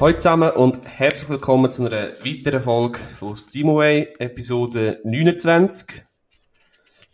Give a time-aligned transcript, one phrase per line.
[0.00, 6.02] Hallo zusammen und herzlich willkommen zu einer weiteren Folge von Streamaway, Episode 29.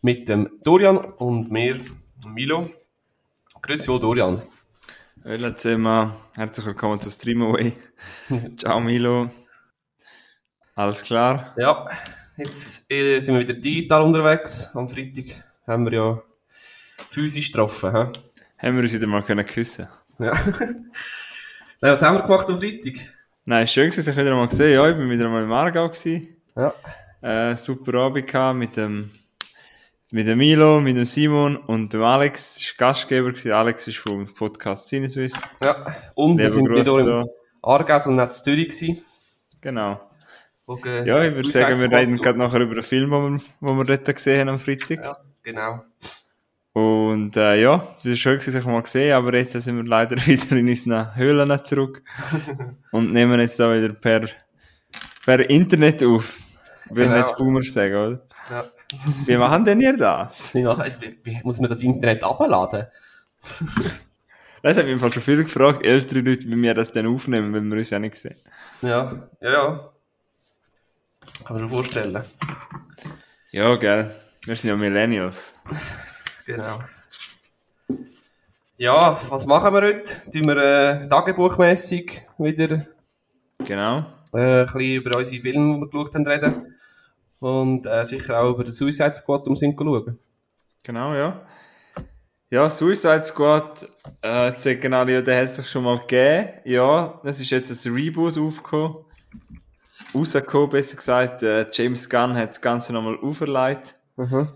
[0.03, 1.81] Mit dem Dorian und mir,
[2.25, 2.71] Milo.
[3.61, 4.41] Grüezi wohl, Dorian.
[5.25, 7.73] Hallo zusammen, herzlich willkommen zu Streamaway.
[8.57, 9.31] Ciao Milo.
[10.77, 11.57] Alles klar?
[11.59, 11.89] Ja,
[12.37, 14.71] jetzt äh, sind wir wieder digital unterwegs.
[14.75, 15.25] Am Freitag
[15.67, 16.23] haben wir ja
[17.09, 17.91] physisch getroffen.
[17.91, 18.65] He?
[18.65, 19.89] Haben wir uns wieder mal können küssen
[20.21, 20.31] Ja.
[21.81, 22.95] Nein, was haben wir gemacht am Freitag?
[23.45, 25.89] Nein, schön, dass ich wieder mal gesehen Ja, ich bin wieder mal im Aargau.
[25.89, 26.37] Gewesen.
[26.57, 26.73] Ja.
[27.21, 29.11] Äh, super Abend gehabt mit dem,
[30.11, 32.55] mit dem Milo, mit dem Simon und dem Alex.
[32.55, 33.31] Das war Gastgeber.
[33.31, 33.53] Gewesen.
[33.53, 35.35] Alex ist vom Podcast Sinneswiss.
[35.61, 37.25] Ja, und wir sind nicht nur im da.
[37.63, 39.05] Aargau, sondern auch in Zürich gewesen.
[39.61, 40.01] Genau.
[40.67, 43.69] Wo, äh, Ja, ich würde sagen, wir reden gerade nachher über den Film, den wir,
[43.69, 45.05] den wir dort gesehen haben am Freitag.
[45.05, 45.85] Ja, genau.
[46.77, 50.57] Und äh, ja, es war schön, sich mal gesehen, aber jetzt sind wir leider wieder
[50.59, 52.03] in unseren Höhlen zurück
[52.93, 54.29] und nehmen jetzt da wieder per,
[55.25, 56.35] per Internet auf.
[56.91, 57.17] Will Genau.
[57.17, 58.21] jetzt Boomers sagen, oder?
[58.51, 58.65] Ja.
[59.25, 60.51] Wie machen denn ihr das?
[60.53, 60.77] Ja,
[61.23, 62.87] wie- muss man das Internet abladen?
[64.63, 67.55] Das haben mich im Fall schon viele gefragt, ältere Leute, wie wir das denn aufnehmen,
[67.55, 68.37] weil wir uns ja nicht sehen.
[68.83, 69.91] Ja, ja, ja.
[71.43, 72.23] Kann man sich vorstellen.
[73.51, 74.15] Ja, gell.
[74.45, 75.55] Wir sind ja Millennials.
[76.47, 76.79] Genau.
[78.77, 80.31] Ja, was machen wir heute?
[80.31, 82.87] Tun wir äh, tagebuchmässig wieder
[83.65, 84.07] Genau.
[84.33, 86.77] äh, ein bisschen über unsere Filme, die wir geschaut haben, reden.
[87.41, 90.19] Und äh, sicher auch über den Suicide Squad um sind schauen.
[90.83, 91.47] Genau, ja.
[92.49, 93.89] Ja, Suicide Squad,
[94.23, 94.29] äh,
[94.93, 96.49] alle, ja, der hat es doch schon mal gegeben.
[96.65, 98.99] Ja, das ist jetzt ein Reboot aufgekommen.
[100.15, 101.43] Rausgekommen, besser gesagt.
[101.43, 103.95] Äh, James Gunn hat das Ganze nochmal auferlegt.
[104.17, 104.49] Mhm.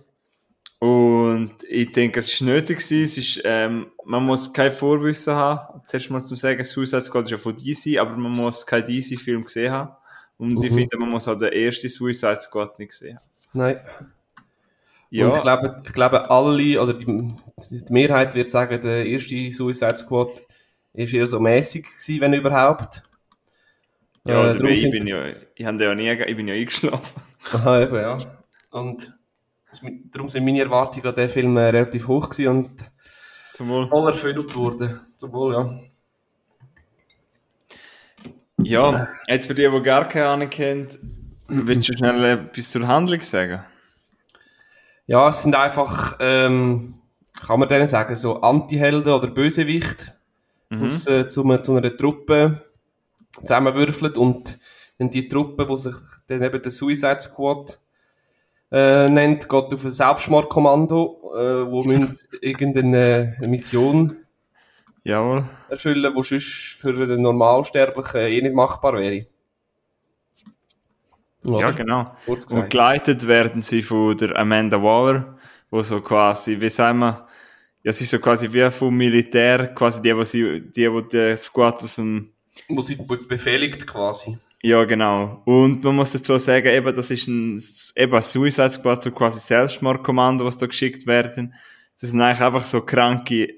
[0.81, 3.05] Und ich denke, es ist nötig gewesen.
[3.05, 5.83] Es ist, ähm, man muss kein Vorwissen haben.
[5.87, 9.45] Zuerst mal zum sagen, Suicide Squad ist ja von DC, aber man muss keinen DC-Film
[9.45, 9.93] gesehen haben.
[10.39, 10.77] Und ich Mhm.
[10.77, 13.25] finde, man muss auch den ersten Suicide Squad nicht gesehen haben.
[13.53, 13.81] Nein.
[15.11, 19.51] Ja, Und ich glaube, ich glaube, alle, oder die, die Mehrheit wird sagen, der erste
[19.53, 20.43] Suicide Squad
[20.95, 23.03] ist eher so mäßig gewesen, wenn überhaupt.
[24.27, 27.21] ja, Äh, ich sind- bin ja, ich habe ja nie, ich bin ja eingeschlafen.
[27.53, 28.17] Aha, eben, ja.
[28.71, 29.13] Und
[30.13, 32.71] darum sind meine Erwartungen an den Film äh, relativ hoch gewesen und
[33.55, 33.89] Zum Wohl.
[33.89, 34.99] voll erfüllt worden.
[35.17, 35.81] Zum Wohl, ja.
[38.63, 40.89] Ja, jetzt für die, die gar keine Ahnung haben,
[41.49, 43.63] willst du schnell etwas zur Handlung sagen?
[45.07, 46.95] Ja, es sind einfach, ähm,
[47.47, 50.15] kann man denen sagen, so Anti-Helden oder Bösewicht,
[50.69, 50.85] Mhm.
[50.85, 52.63] aus, äh, zu, einer- zu einer Truppe
[53.41, 54.59] zusammenwürfelt und
[54.99, 55.95] dann die Truppe, die sich
[56.29, 57.81] dann eben der Suicide Squad
[58.73, 64.17] äh, nennt, geht auf ein Selbstmordkommando, äh, wo müssen irgendeine Mission
[65.05, 65.45] Jawohl.
[65.69, 69.27] erfüllen, die sonst für den Normalsterblichen eh nicht machbar wäre.
[71.45, 71.73] Ja, Oder?
[71.73, 72.15] genau.
[72.27, 75.39] Kurz Und geleitet werden sie von der Amanda Waller,
[75.71, 77.27] wo so quasi, wie sagen wir,
[77.83, 81.39] ja, sie ist so quasi wie vom Militär, quasi die, wo sie, die, wo der
[81.39, 82.33] Squad aus dem,
[82.69, 84.37] Wo sie be- befehligt quasi.
[84.63, 85.43] Ja, genau.
[85.47, 87.61] Und man muss dazu sagen, eben, das ist ein,
[87.97, 91.55] eben ein Suicide Squad, so quasi Selbstmordkommando, was da geschickt werden.
[92.01, 93.55] Das sind eigentlich einfach so kranke,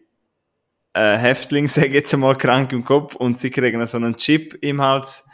[0.94, 4.58] äh, Häftlinge, sage ich jetzt einmal, krank im Kopf und sie kriegen so einen Chip
[4.62, 5.26] im Hals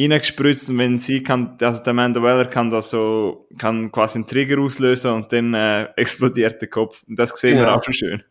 [0.00, 4.28] reingespritzt und wenn sie kann, also der Amanda Weller kann da so, kann quasi einen
[4.28, 7.02] Trigger auslösen und dann äh, explodiert der Kopf.
[7.08, 7.78] Und das sehen wir Genau.
[7.78, 8.22] auch schon schön.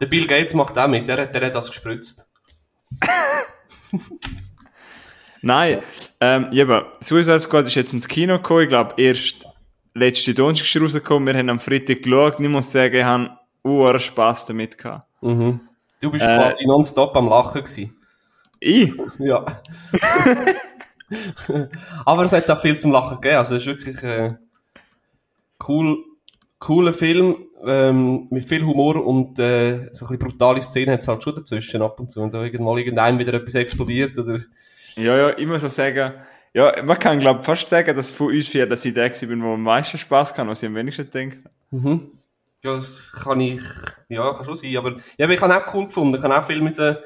[0.00, 2.26] Der Bill Gates macht auch mit, der, hat- der hat das gespritzt.
[5.42, 5.80] Nein,
[6.20, 9.46] ähm, eben, Suicide Squad ist jetzt ins Kino gekommen, ich glaube erst
[9.94, 13.30] letzte Donnerstag ist rausgekommen, wir haben am Freitag geschaut und ich muss sagen, ich habe
[13.64, 15.06] uhr Spass damit gehabt.
[15.22, 15.60] Mhm.
[16.00, 17.96] Du bist Äh, quasi nonstop am Lachen gewesen.
[18.58, 18.92] Ich?
[19.18, 19.44] Ja.
[22.04, 23.38] Aber es hat auch viel zum Lachen gegeben.
[23.38, 24.34] Also es ist wirklich äh,
[25.66, 25.98] cool,
[26.60, 31.08] cooler Film ähm, mit viel Humor und äh, so ein bisschen brutale Szenen hat es
[31.08, 32.20] halt schon dazwischen ab und zu.
[32.20, 34.38] Und da irgendwann irgendein wieder etwas explodiert oder
[34.96, 36.14] Ja, ja, ich muss auch sagen,
[36.52, 39.42] ja, man kann glaube fast sagen, dass von uns vier, dass ich der gewesen bin,
[39.42, 41.38] wo am meisten Spass kann, was ich am wenigsten denke.
[41.70, 42.10] Mhm.
[42.62, 43.62] Ja, das kann ich,
[44.08, 44.76] ja, kann schon sein.
[44.76, 46.16] Aber ja, ich habe auch cool gefunden.
[46.16, 46.96] Ich habe auch viel müssen,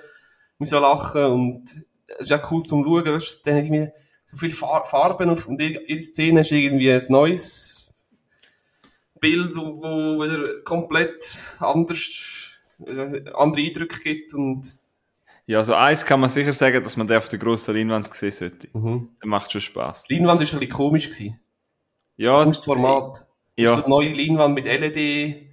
[0.58, 1.84] müssen lachen und
[2.18, 3.04] es ist auch cool zum Schauen.
[3.04, 3.90] Weißt, du, dann irgendwie
[4.24, 7.92] so viele Far Farben auf und jede jede Szene ist irgendwie ein neues
[9.20, 14.76] Bild, wo, wo wieder komplett anders, äh, andere Eindrücke gibt und
[15.46, 18.32] Ja, also eins kann man sicher sagen, dass man den auf der grossen Leinwand sehen
[18.32, 18.68] sollte.
[18.72, 19.10] mhm.
[19.22, 20.04] Der macht schon Spaß.
[20.04, 21.38] die Leinwand ist ein bisschen komisch gewesen.
[22.16, 23.26] Ja, Das Format.
[23.56, 23.74] Ja.
[23.74, 25.46] So eine neue Leinwand mit LED.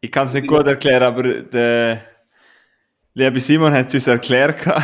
[0.00, 2.02] Ich kann es nicht gut erklären, aber der
[3.14, 4.76] Liebe Simon hat es uns erklärt, Ja.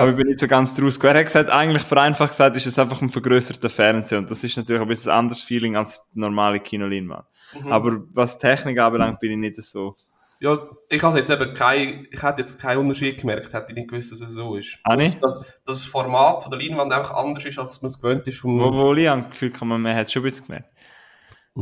[0.00, 1.14] aber ich bin nicht so ganz draus gekommen.
[1.14, 4.56] Er hat gesagt, eigentlich vereinfacht gesagt, ist es einfach ein vergrößerter Fernseher und das ist
[4.56, 7.24] natürlich ein bisschen ein anderes Feeling als die normale Kinoleinwand.
[7.60, 7.70] Mhm.
[7.72, 9.94] Aber was Technik anbelangt, bin ich nicht so.
[10.38, 10.58] Ja,
[10.90, 14.12] ich habe jetzt eben kein, ich hätte jetzt keinen Unterschied gemerkt, hätte ich nicht gewusst,
[14.12, 14.78] dass es so ist.
[14.84, 15.22] Ah, nicht?
[15.22, 18.40] Dass, dass das Format von der Leinwand einfach anders ist, als man es gewöhnt ist.
[18.40, 20.68] Vom, Obwohl ich habe das Gefühl, kann man, hat es schon ein bisschen gemerkt.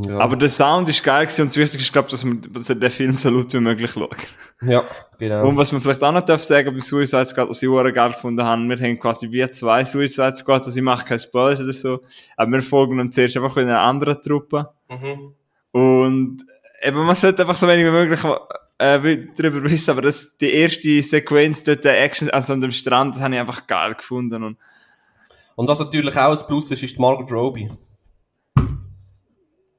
[0.06, 0.19] ja.
[0.19, 2.67] Aber der Sound ist geil gewesen und das Wichtigste ist, glaube ich, dass man dass
[2.67, 4.17] den Film so laut wie möglich schaut.
[4.62, 4.82] ja,
[5.20, 5.47] genau.
[5.47, 8.11] Und was man vielleicht auch noch darf sagen bei Suicide Squad, was ich auch geil
[8.11, 11.73] gefunden habe, wir haben quasi wie zwei Suicide Squad, also ich mache keinen Spoiler oder
[11.73, 12.00] so,
[12.37, 14.69] aber wir folgen dann zuerst einfach in einer anderen Truppe.
[14.88, 15.35] Mhm.
[15.70, 16.44] Und
[16.82, 18.20] eben, man sollte einfach so wenig wie möglich
[18.92, 23.14] äh, darüber wissen, aber das, die erste Sequenz dort, der Action, also an dem Strand,
[23.14, 24.42] das habe ich einfach geil gefunden.
[24.42, 24.56] Und
[25.56, 27.69] Und was natürlich auch ein Plus ist, ist die Margot Robbie.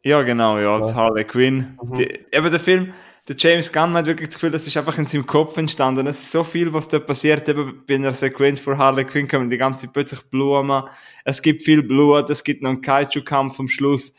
[0.03, 0.95] ja, genau, ja, als Ja.
[0.95, 1.77] Harley Quinn.
[1.97, 2.93] Die, eben der Film,
[3.27, 6.05] der James Gunn hat wirklich das Gefühl, das ist einfach in seinem Kopf entstanden.
[6.05, 9.49] Es ist so viel, was da passiert, eben bei einer Sequenz vor Harley Quinn kommen
[9.49, 10.83] die ganze Zeit plötzlich Blumen.
[11.23, 14.13] Es gibt viel Blut, es gibt noch einen Kaiju-Kampf am Schluss.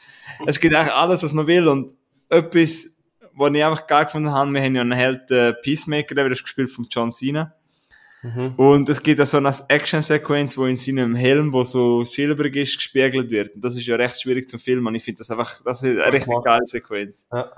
[0.45, 1.95] Es gibt eigentlich alles, was man will und
[2.29, 2.96] etwas,
[3.37, 6.43] was ich einfach geil gefunden habe, wir haben ja einen Held, äh, Peacemaker, der wird
[6.43, 7.55] gespielt von John Cena.
[8.23, 8.55] Mhm.
[8.57, 12.77] Und es gibt auch so eine Action-Sequenz, wo in seinem Helm, wo so silbrig ist,
[12.77, 13.55] gespiegelt wird.
[13.55, 14.87] Und das ist ja recht schwierig zu filmen.
[14.87, 17.27] Und ich finde das einfach, das ist eine richtig geile Sequenz.
[17.33, 17.51] Ja.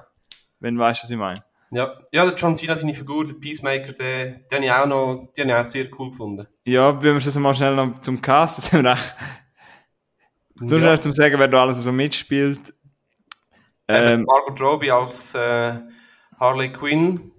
[0.60, 1.42] Wenn du weißt, was ich meine.
[1.70, 5.48] Ja, ja, der John Cena, seine Figur, der Peacemaker, den, den ich auch noch, habe
[5.48, 6.46] ich auch sehr cool gefunden.
[6.64, 9.14] Ja, wenn wir schon mal schnell noch zum Cast, das haben wir echt,
[10.60, 10.80] du Ja.
[10.80, 12.74] schnell zum sagen, wer da alles so mitspielt.
[13.88, 15.74] Ähm, Margot Robbie als äh,
[16.38, 17.32] Harley Quinn,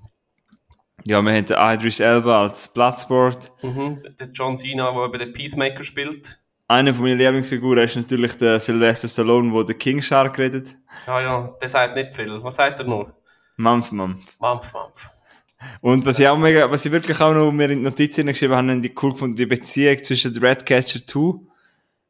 [1.06, 3.52] ja, wir haben den Idris Elba als Bloodsport.
[3.62, 4.04] mhm.
[4.20, 6.40] der John Cena, der eben den Peacemaker spielt.
[6.68, 10.78] Eine von meinen Lieblingsfiguren ist natürlich der Sylvester Stallone, der den King Shark redet.
[11.08, 12.44] Ah ja, der sagt nicht viel.
[12.44, 13.16] Was sagt er nur?
[13.56, 14.38] Mampf, Mampf.
[14.40, 15.10] Mampf, Mampf.
[15.82, 18.56] Und was ich auch mega, was ich wirklich auch noch mir in die Notizen geschrieben
[18.56, 21.40] habe, haben die cool gefunden, die Beziehung zwischen Redcatcher 2,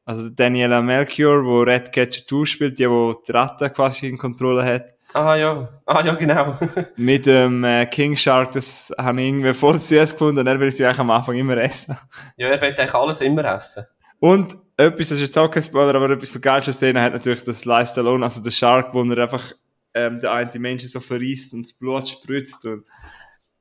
[0.09, 4.95] also Daniela Melchior, wo Redcatcher 2 spielt, die, wo die Ratte quasi in Kontrolle hat,
[5.13, 6.56] Ah ja, ah ja, genau.
[6.95, 10.71] mit dem äh, King Shark, das habe ich irgendwie voll süß gefunden und er will
[10.71, 11.97] sie eigentlich am Anfang immer essen.
[12.38, 13.85] ja, er will eigentlich alles immer essen.
[14.19, 17.44] Und etwas, das ist jetzt auch kein Spoiler, aber etwas für geilste Szene hat natürlich
[17.44, 19.51] das Stallone, also der Shark, wo er einfach
[19.95, 22.83] ähm, der eine Menschen so verriest und das Blut spritzt und,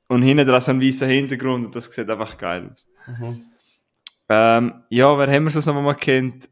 [0.09, 2.89] und hinten dran so ein weißer Hintergrund und das sieht einfach geil aus.
[3.07, 3.45] Mhm.
[4.29, 6.49] Ähm, ja, wer haben wir sonst noch mal kennt?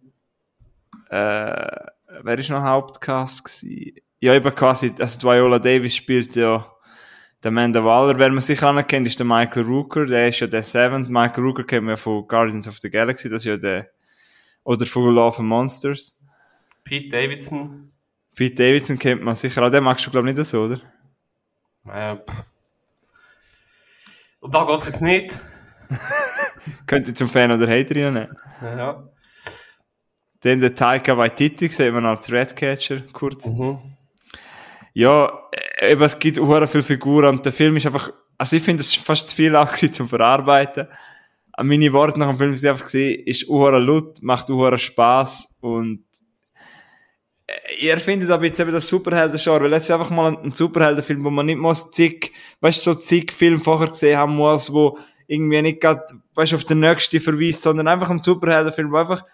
[1.11, 1.87] Äh,
[2.23, 3.97] wer ist noch Hauptcast gewesen?
[4.21, 6.67] Ja, eben quasi, also Viola Davis spielt ja
[7.43, 8.19] der Amanda Waller.
[8.19, 10.07] Wer man sicher anerkennt, ist der Michael Rooker.
[10.07, 11.09] Der ist ja der Seventh.
[11.09, 13.29] Michael Rooker kennen wir ja von Guardians of the Galaxy.
[13.29, 13.91] Das ist ja der,
[14.65, 16.19] oder von Love and Monsters.
[16.83, 17.93] Pete Davidson.
[18.35, 19.71] Pete Davidson kennt man sicher auch.
[19.71, 20.81] Den magst du, glaube ich, nicht so, oder?
[21.89, 22.45] Äh, pff.
[24.41, 25.39] Und da geht es jetzt nicht.
[26.87, 28.29] Könnte ich zum Fan oder Hater nehmen.
[28.63, 29.09] Ja.
[30.41, 33.47] Dann der Taika Waititi, sieht man als Redcatcher, kurz.
[33.47, 33.79] Mhm.
[34.93, 35.31] Ja,
[35.81, 38.81] äh, eben, es gibt auch viele Figuren und der Film ist einfach, also ich finde,
[38.81, 40.89] es ist fast zu viel auch gewesen zum Verarbeiten.
[41.53, 45.59] An Meine Worte nach dem Film sind einfach gesehen, ist auch laut, macht auch Spaß
[45.61, 46.05] und
[47.47, 51.25] äh, ihr findet aber jetzt eben das Superhelden-Genre, weil jetzt ist einfach mal ein, Superheldenfilm,
[51.25, 54.99] wo man nicht muss zig, weißt du, so zig Filme vorher gesehen haben muss, wo
[55.27, 56.05] irgendwie nicht gerade,
[56.35, 59.25] weißt du, auf den nächsten verweist, sondern einfach ein Superheldenfilm, wo einfach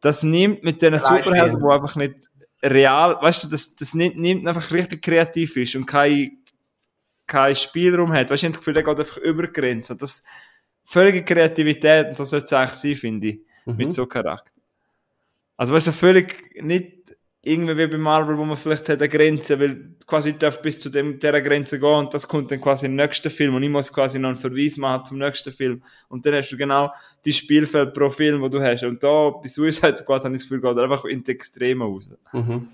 [0.00, 1.24] das nimmt mit Alleinstehend.
[1.24, 2.28] Superhelden, wo einfach nicht
[2.62, 6.38] real, weißt du, das, das nimmt, nimmt einfach richtig kreativ ist und kein,
[7.26, 8.30] kein Spielraum hat.
[8.30, 9.92] Weißt du, ich habe das Gefühl, der geht einfach über die Grenze.
[9.94, 10.22] Und das
[10.84, 13.76] völlige Kreativität, und so sollte es eigentlich sein, finde ich, Mhm.
[13.76, 14.50] mit so Charakter.
[15.56, 16.95] Also, weißt du, völlig nicht
[17.46, 20.80] irgendwie wie bei Marvel, wo man vielleicht hat eine Grenze, weil quasi ich darf bis
[20.80, 23.70] zu dem, dieser Grenze gehen und das kommt dann quasi im nächsten Film und ich
[23.70, 25.82] muss quasi noch einen Verweis machen zum nächsten Film.
[26.08, 26.92] Und dann hast du genau
[27.24, 28.82] die Spielfeld pro Film, wo du hast.
[28.82, 32.10] Und da, bei Suicide Squad habe ich das Gefühl, geht einfach in die Extreme raus.
[32.32, 32.68] Mhm.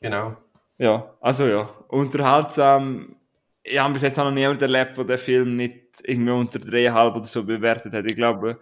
[0.00, 0.36] Genau.
[0.78, 3.16] Ja, also ja, unterhaltsam.
[3.62, 7.14] Ich habe bis jetzt auch noch niemand erlebt, der den Film nicht irgendwie unter 3,5
[7.14, 8.06] oder so bewertet hat.
[8.06, 8.58] Ich glaube,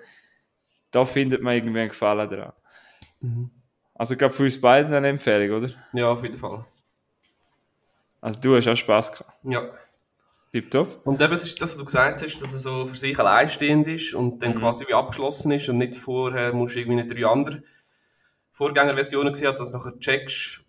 [0.91, 2.53] da findet man irgendwie einen Gefallen dran.
[3.95, 5.73] Also ich glaube, für uns beiden eine Empfehlung, oder?
[5.93, 6.65] Ja, auf jeden Fall.
[8.21, 9.33] Also du hast auch Spass gehabt.
[9.45, 9.71] Ja.
[10.53, 11.01] Tipptopp.
[11.05, 13.89] Und eben, es ist das, was du gesagt hast, dass er so für sich alleinstehend
[13.89, 17.63] ist und dann quasi wie abgeschlossen ist und nicht vorher musst du irgendwie drei andere
[18.53, 20.61] Vorgängerversionen gesehen, dass du nachher checkst,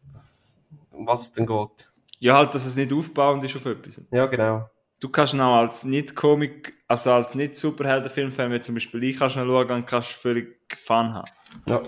[0.91, 1.91] um was es denn geht.
[2.19, 4.01] Ja, halt, dass es nicht aufbauend ist auf etwas.
[4.09, 4.69] Ja, genau.
[5.01, 9.71] Du kannst noch als Nicht-Komik, also als Nicht-Superhelden-Filmfan, wie zum Beispiel ich, kannst noch schauen
[9.71, 11.29] und kannst völlig Fun haben.
[11.67, 11.81] Ja.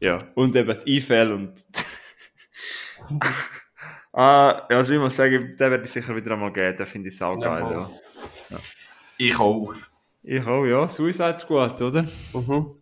[0.00, 1.52] Ja, und eben die Einfälle und.
[4.12, 7.08] ah, ja, also ich muss sagen, den werde ich sicher wieder einmal geben, den finde
[7.08, 7.90] ich saugeil, Ja, voll.
[8.50, 8.58] ja.
[9.18, 9.74] Ich auch.
[10.22, 10.88] Ich auch, ja.
[10.88, 12.02] Suicide Squad, oder?
[12.32, 12.76] Mhm.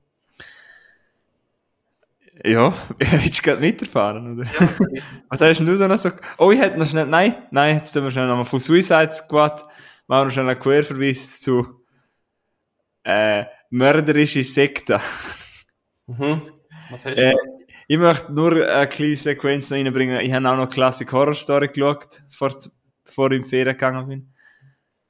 [2.45, 4.45] Ja, willst du gerade weiterfahren, oder?
[4.45, 5.03] Ja, geht.
[5.29, 6.11] Was hast du da noch so...
[6.39, 7.07] Oh, ich hätte noch schnell...
[7.07, 9.67] Nein, nein, jetzt tun wir schnell nochmal von Suicide Squad
[10.07, 11.85] machen wir schnell einen Querverweis zu
[13.05, 15.01] äh, mörderische Sekte.
[16.07, 16.43] mhm.
[16.91, 17.23] Was hast du?
[17.23, 17.39] Äh, da?
[17.89, 20.21] ich möchte nur eine kleine Sequenz noch reinbringen.
[20.21, 22.55] Ich habe auch noch Classic Horror Story geschaut, vor,
[23.05, 24.33] bevor ich in die Ferien gegangen bin.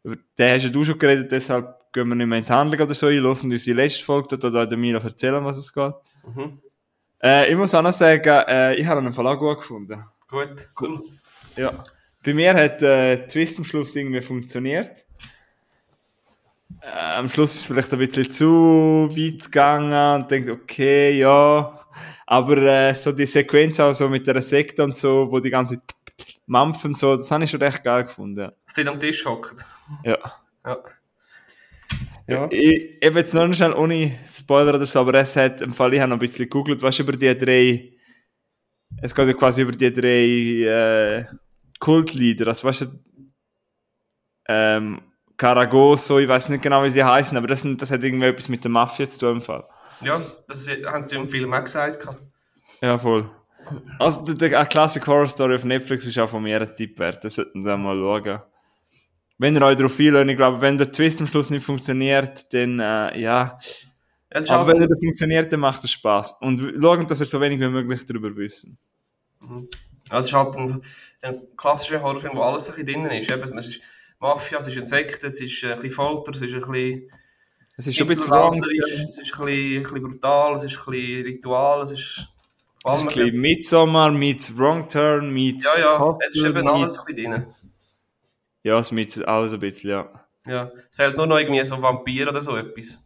[0.02, 2.80] Über den hast ja du schon geredet, deshalb gehen wir nicht mehr in die Handlung
[2.80, 3.22] oder so ein.
[3.22, 5.92] Hören unsere letzte Folge, da da der Milo erzählen, was es geht.
[6.26, 6.60] Mhm.
[7.22, 10.04] Äh, ich muss auch noch sagen, äh, ich habe einen Fall auch gut gefunden.
[10.28, 11.02] Gut, cool.
[11.56, 11.84] Ja.
[12.24, 15.04] Bei mir hat äh, Twist am Schluss irgendwie funktioniert.
[16.82, 21.80] Äh, am Schluss ist es vielleicht ein bisschen zu weit gegangen und denkt, okay, ja.
[22.26, 25.82] Aber äh, so die Sequenz auch so mit der Sekte und so, wo die ganze
[26.46, 28.50] Mampfen so, das habe ich schon recht geil gefunden.
[28.64, 29.64] Dass die am Tisch hockt.
[30.04, 30.18] Ja.
[30.64, 30.78] Ja.
[32.26, 32.48] Ja.
[32.50, 36.00] Ich, eben jetzt noch schnell ohne Spoiler oder so, aber es hat, im Fall, ich
[36.00, 37.92] habe noch ein bisschen gegoogelt, was über die drei,
[39.02, 41.24] es geht ja quasi über die drei äh,
[41.80, 42.86] Kultlieder, also weißt du,
[44.48, 45.00] ähm,
[45.40, 48.50] Caragoso, ich weiß nicht genau, wie sie heißen, aber das, sind, das hat irgendwie etwas
[48.50, 49.64] mit der Mafia zu tun im Fall.
[50.02, 52.06] Ja, das haben sie im Film auch gesagt.
[52.82, 53.26] Ja, voll.
[53.98, 57.24] Also, der, eine Classic Horror Story auf Netflix ist auch von mir ein Tipp wert.
[57.24, 58.42] Das sollten wir mal schauen.
[59.38, 62.78] Wenn ihr euch darauf einlässt, ich glaube, wenn der Twist am Schluss nicht funktioniert, dann,
[62.78, 63.58] äh, ja.
[64.34, 66.32] Ja, Aber wenn er funktioniert, dann macht es Spaß.
[66.42, 68.78] Und schauen, dass wir so wenig wie möglich darüber wissen.
[69.40, 70.82] also es ist halt ein,
[71.22, 73.30] ein klassischer Horrorfilm, wo alles ein bisschen drin ist.
[73.30, 73.80] Eben, es ist
[74.20, 77.10] Mafia, es ist Insekten, es ist ein bisschen Folter, es ist ein bisschen
[77.76, 80.90] Es ist ein bisschen mittelalterisch, es ist ein bisschen, ein bisschen brutal, es ist ein
[80.92, 82.28] bisschen Ritual, es ist...
[82.82, 86.68] Es ist ein bisschen Midsommar, meets Wrong Turn, meets ja, ja, Hostel, es ist eben
[86.68, 87.54] alles ein bisschen drin.
[88.62, 90.26] Ja, es meets alles ein bisschen, ja.
[90.46, 92.98] Ja, es fehlt nur noch irgendwie so Vampir oder so etwas.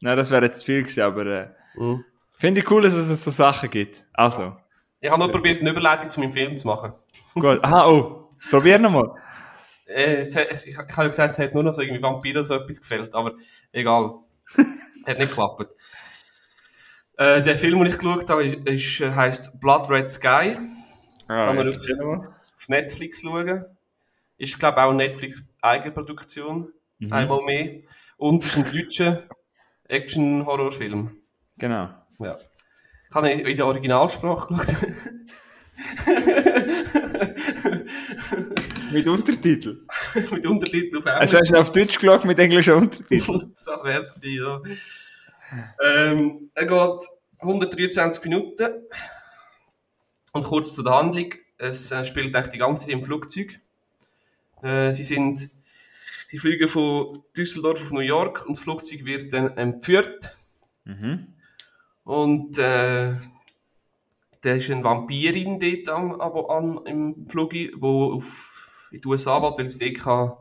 [0.00, 1.48] Nein, das wäre jetzt zu viel gewesen, aber äh,
[2.38, 4.04] finde ich cool, dass es so Sachen gibt.
[4.12, 4.56] Also,
[5.00, 6.92] Ich habe nur probiert, eine Überleitung zu meinem Film zu machen.
[7.34, 7.62] gut.
[7.62, 9.10] Aha, oh, probier nochmal.
[9.94, 12.44] Äh, es, es, ich, ich habe gesagt, es hat nur noch so irgendwie Vampire oder
[12.44, 13.34] so etwas gefällt, aber
[13.72, 14.14] egal.
[15.06, 15.66] hat nicht geklappt.
[17.16, 20.56] Äh, der Film, den ich geschaut habe, ist, äh, heisst Blood Red Sky.
[21.28, 21.78] Ah, Kann man auf-.
[22.56, 23.64] Auf Netflix schauen.
[24.38, 26.72] Ist, glaube ich, auch Netflix Eigenproduktion.
[27.10, 27.80] Einmal mehr.
[28.16, 29.24] Und ist ein deutscher
[29.88, 31.16] Action-Horrorfilm.
[31.58, 31.88] Genau.
[32.20, 32.38] Ja.
[33.08, 34.76] Ich habe ihn in der Originalsprache geschaut.
[38.92, 39.86] Mit Untertitel.
[40.30, 43.54] mit Untertiteln auf Also hast du auf Deutsch geschaut mit englischen Untertiteln?
[43.64, 44.62] das wäre es gewesen, ja.
[45.84, 47.08] Ähm, er geht
[47.38, 48.68] 123 Minuten.
[50.32, 51.34] Und kurz zur Handlung.
[51.58, 53.60] Es äh, spielt eigentlich die ganze Zeit im Flugzeug.
[54.62, 55.50] Äh, sie sind,
[56.28, 60.34] sie fliegen von Düsseldorf auf New York und das Flugzeug wird dann entführt.
[60.84, 61.28] Mhm.
[62.04, 63.14] Und äh,
[64.40, 68.51] da ist eine Vampirin dort an, aber an im Flug, wo auf
[68.92, 70.32] in die USA will, weil sie dort kann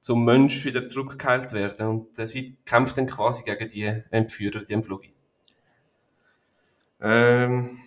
[0.00, 1.86] zum Mensch wieder zurückgeheilt werden.
[1.86, 5.02] Und äh, sie kämpft dann quasi gegen die Entführer, die im Flug.
[7.00, 7.78] Ähm,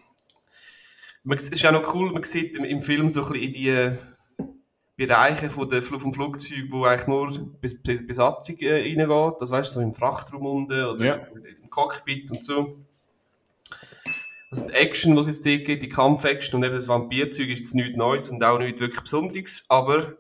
[1.24, 3.52] man, es ist auch noch cool, man sieht im, im Film so ein bisschen in
[3.52, 3.98] die
[4.98, 9.42] Bereiche von der, vom Flugzeug, wo eigentlich nur bis, bis Besatzung äh, reingeht.
[9.42, 11.16] Das weißt du, so im Frachtraum unten oder Ja.
[11.16, 12.85] im Cockpit und so.
[14.52, 17.60] Also die Action, die es jetzt dort gibt, die Kampfaction und eben das Vampirzeug ist
[17.60, 20.16] jetzt nichts Neues und auch nichts wirklich Besonderes, aber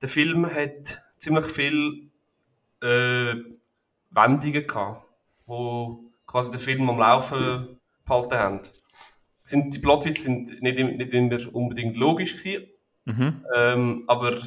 [0.00, 2.10] der Film hat ziemlich viel
[2.82, 3.34] äh,
[4.10, 5.04] Wendungen gehabt,
[5.46, 8.60] wo quasi den Film am Laufen behalten haben.
[9.44, 12.66] Sind, die Plotwitze sind nicht, nicht immer unbedingt logisch gewesen,
[13.04, 13.44] Mhm.
[13.56, 14.38] ähm, aber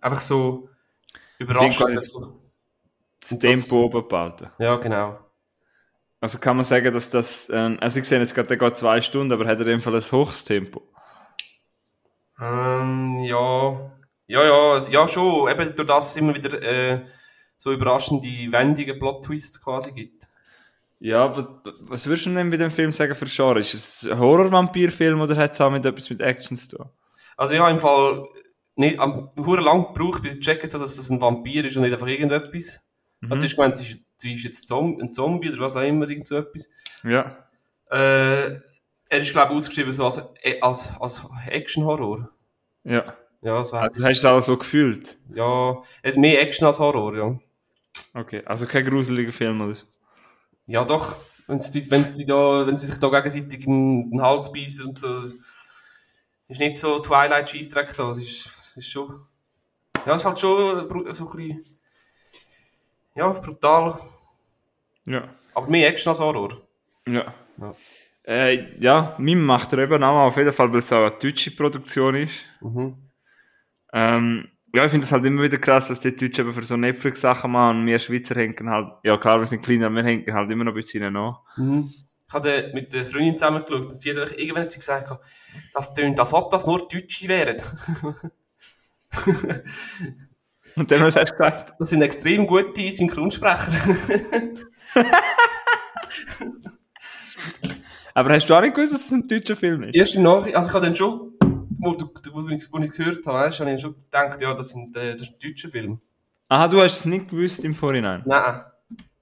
[0.00, 0.70] einfach so
[1.38, 2.02] überraschend.
[2.02, 2.40] so.
[3.20, 4.50] Das Tempo oben behalten.
[4.58, 5.18] Ja, genau.
[6.20, 9.00] Also kann man sagen, dass das, ähm, also ich sehe jetzt gerade, der geht zwei
[9.00, 10.82] Stunden, aber hat er in dem Fall ein hohes Tempo.
[12.40, 13.92] Ähm, ja,
[14.26, 15.50] ja, ja, ja schon.
[15.50, 17.06] Eben durch das es immer wieder äh,
[17.56, 20.28] so überraschende Wendungen, Plot-Twists quasi gibt.
[20.98, 21.48] Ja, was,
[21.80, 23.60] was würdest du denn bei dem Film sagen für Genre?
[23.60, 26.90] Ist es ein Horror-Vampir-Film oder hat es auch mit etwas mit Action zu tun?
[27.38, 28.26] Also ich habe im Fall
[28.76, 31.92] nicht am lang gebraucht, bis ich gecheckt habe, dass es ein Vampir ist und nicht
[31.92, 32.86] einfach irgendetwas.
[33.20, 33.32] Mhm.
[33.32, 36.26] Also ich gemeint, es ist, sie ist jetzt ein Zombie oder was auch immer, irgend
[36.28, 36.68] so etwas.
[37.02, 37.36] Ja.
[37.90, 38.60] Äh,
[39.08, 42.30] er ist, glaube ich, ausgeschrieben so als, äh, als, als Action-Horror.
[42.84, 43.16] Ja.
[43.42, 45.16] Ja, so Also hast du es auch so gefühlt?
[45.34, 45.82] ja,
[46.16, 47.38] mehr Action als Horror, ja.
[48.12, 49.76] Okay, also kein gruseliger Film oder.
[50.66, 51.16] Ja, doch.
[51.46, 54.98] Wenn sie, wenn sie, da, wenn sie sich da gegenseitig in den Hals beißen und
[54.98, 55.32] so.
[56.48, 58.10] Ist nicht so Twilight Scheissdreck da.
[58.10, 59.26] Es ist, es ist schon.
[60.06, 61.79] Ja, es ist halt schon so ein bisschen.
[63.14, 63.98] Ja, brutal.
[65.06, 65.28] Ja.
[65.54, 66.60] Aber mehr Action als Horror.
[67.06, 67.34] Ja.
[67.58, 67.74] Ja.
[68.24, 71.50] Äh, ja, Mim macht er eben auch auf jeden Fall, weil es auch eine deutsche
[71.50, 72.44] Produktion ist.
[72.60, 72.96] Mhm.
[73.92, 76.76] Ähm, ja, ich finde es halt immer wieder krass, was die Deutschen eben für so
[76.76, 80.32] Netflix-Sachen machen und wir Schweizer hängen halt, ja klar, wir sind kleiner, aber wir hängen
[80.32, 81.40] halt immer noch ein bisschen nach.
[81.56, 81.92] Mhm.
[82.28, 85.10] Ich habe mit der Freundin zusammen geschaut und sie hat irgendwann hat sie gesagt,
[85.74, 87.60] das tönt, als ob das nur Deutsche wären.
[90.76, 91.74] Und dann, was hast du gesagt?
[91.78, 93.72] Das sind extrem gute Synchronsprecher.
[98.14, 99.94] Aber hast du auch nicht gewusst, dass es ein deutscher Film ist?
[99.94, 101.32] Erst im Nachhinein, also ich habe dann schon,
[101.78, 104.70] wo, du, wo, ich, wo ich gehört habe, weißt, habe ich schon gedacht, ja, das,
[104.70, 106.00] sind, äh, das ist ein deutscher Film.
[106.48, 108.22] Aha, du hast es nicht gewusst im Vorhinein?
[108.26, 108.60] Nein.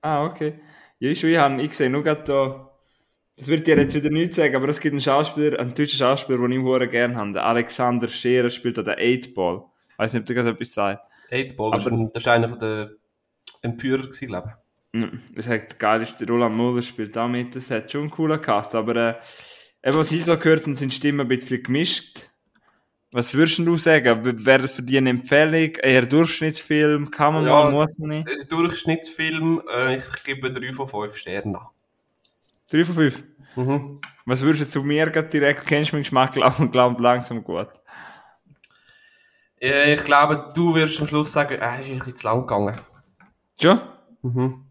[0.00, 0.60] Ah, okay.
[0.98, 2.70] Ja, ich habe ich sehe nur gerade da,
[3.36, 6.38] das wird dir jetzt wieder nichts sagen, aber es gibt einen Schauspieler, einen deutschen Schauspieler,
[6.38, 7.32] den ich sehr gerne habe.
[7.34, 9.62] Der Alexander Scherer spielt da den 8-Ball.
[9.90, 11.06] Ich weiß nicht, ob der gerade etwas sagt.
[11.30, 12.90] Eightball, das, Aber- ist ein- das ist einer der
[13.62, 14.54] Entführer glaube
[14.92, 15.20] Mhm.
[15.36, 18.40] Es hat geil ist, der Roland Muller spielt da mit, das hat schon einen coolen
[18.40, 19.14] Cast, aber äh,
[19.86, 22.30] eben, was ich so gehört habe, sind Stimmen ein bisschen gemischt.
[23.12, 24.44] Was würdest du sagen?
[24.46, 25.74] Wäre das für dich eine Empfehlung?
[25.76, 27.10] Eher Durchschnittsfilm?
[27.10, 27.64] Kann man Ja.
[27.64, 28.28] mal, muss man nicht?
[28.30, 28.42] ich.
[28.42, 31.66] Ein Durchschnittsfilm, äh, ich gebe 3 von 5 Sternen an.
[32.70, 33.22] 3 von 5.
[33.56, 34.00] Mhm.
[34.24, 37.42] Was würdest du zu mir gerade direkt, kennst du meinen Geschmack, glaub und glaub langsam
[37.44, 37.68] gut.
[39.60, 42.78] Ich glaube, du wirst am Schluss sagen, äh, ist ein bisschen zu lang gegangen.
[43.60, 43.80] Schon?
[44.22, 44.64] Mhm.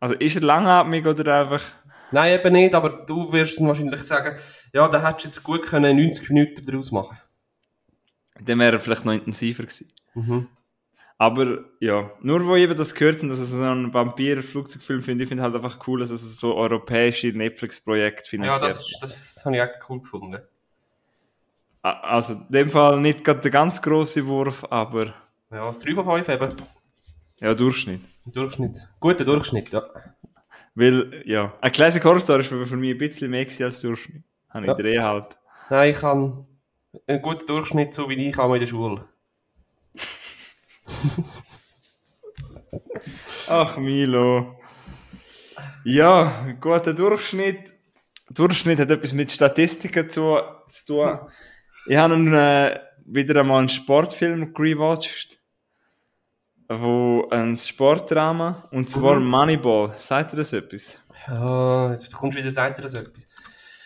[0.00, 1.62] Also ist er langatmig oder einfach...
[2.10, 4.38] Nein, eben nicht, aber du wirst wahrscheinlich sagen,
[4.72, 7.16] ja, da hättest du jetzt gut können 90 Minuten daraus machen
[8.40, 9.92] Dann wäre er vielleicht noch intensiver gewesen.
[10.14, 10.48] mhm.
[11.16, 15.24] Aber ja, nur wo ich eben das gehört habe, dass es so ein Vampir-Flugzeugfilm finde,
[15.24, 18.62] ich finde halt einfach cool, dass es so europäische Netflix-Projekt Ja, finanziert.
[18.70, 20.42] das, ist- das, das habe ich auch cool gefunden.
[21.84, 25.06] Also in dem Fall nicht gerade der ganz große Wurf, aber
[25.50, 26.56] Ja, das 3 von 5 eben.
[27.40, 28.00] ja, Durchschnitt.
[28.24, 28.88] Durchschnitt.
[29.00, 29.82] Guter Durchschnitt, ja.
[30.74, 34.22] Weil, ja, ein Classic Horror Story ist für mich ein bisschen mehr als Durchschnitt.
[34.48, 34.74] Habe ich Ja.
[34.74, 35.36] dreieinhalb.
[35.68, 36.46] Nein, ich habe
[37.06, 39.04] einen guten Durchschnitt, so wie ich auch in der Schule.
[43.48, 44.58] Ach, Milo.
[45.84, 47.74] Ja, guter Durchschnitt.
[48.30, 51.18] Durchschnitt hat etwas mit Statistiken zu, zu tun.
[51.86, 55.38] Ich habe nun, äh, wieder einmal einen Sportfilm rewatcht.
[56.68, 59.26] Wo ein Sportdrama, und zwar Mhm.
[59.26, 59.92] Moneyball.
[59.98, 60.98] Sagt ihr das etwas?
[61.28, 63.26] Ja, jetzt kommst du wieder, sagt er so etwas.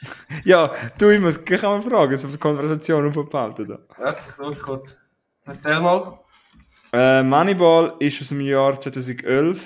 [0.44, 3.66] Ja, du, ich muss gleich mal fragen, so die Konversation aufbehalten.
[3.66, 3.78] Da.
[3.98, 4.96] Warte, ich schau kurz.
[5.44, 6.20] Erzähl mal.
[6.92, 9.60] Äh, Moneyball ist aus dem Jahr 2011.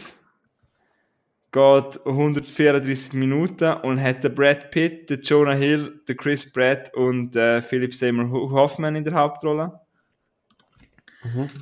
[1.52, 7.36] Geht 134 Minuten und hat den Brad Pitt, den Jonah Hill, den Chris Pratt und
[7.36, 9.78] äh, Philip Seymour Ho- Hoffman in der Hauptrolle.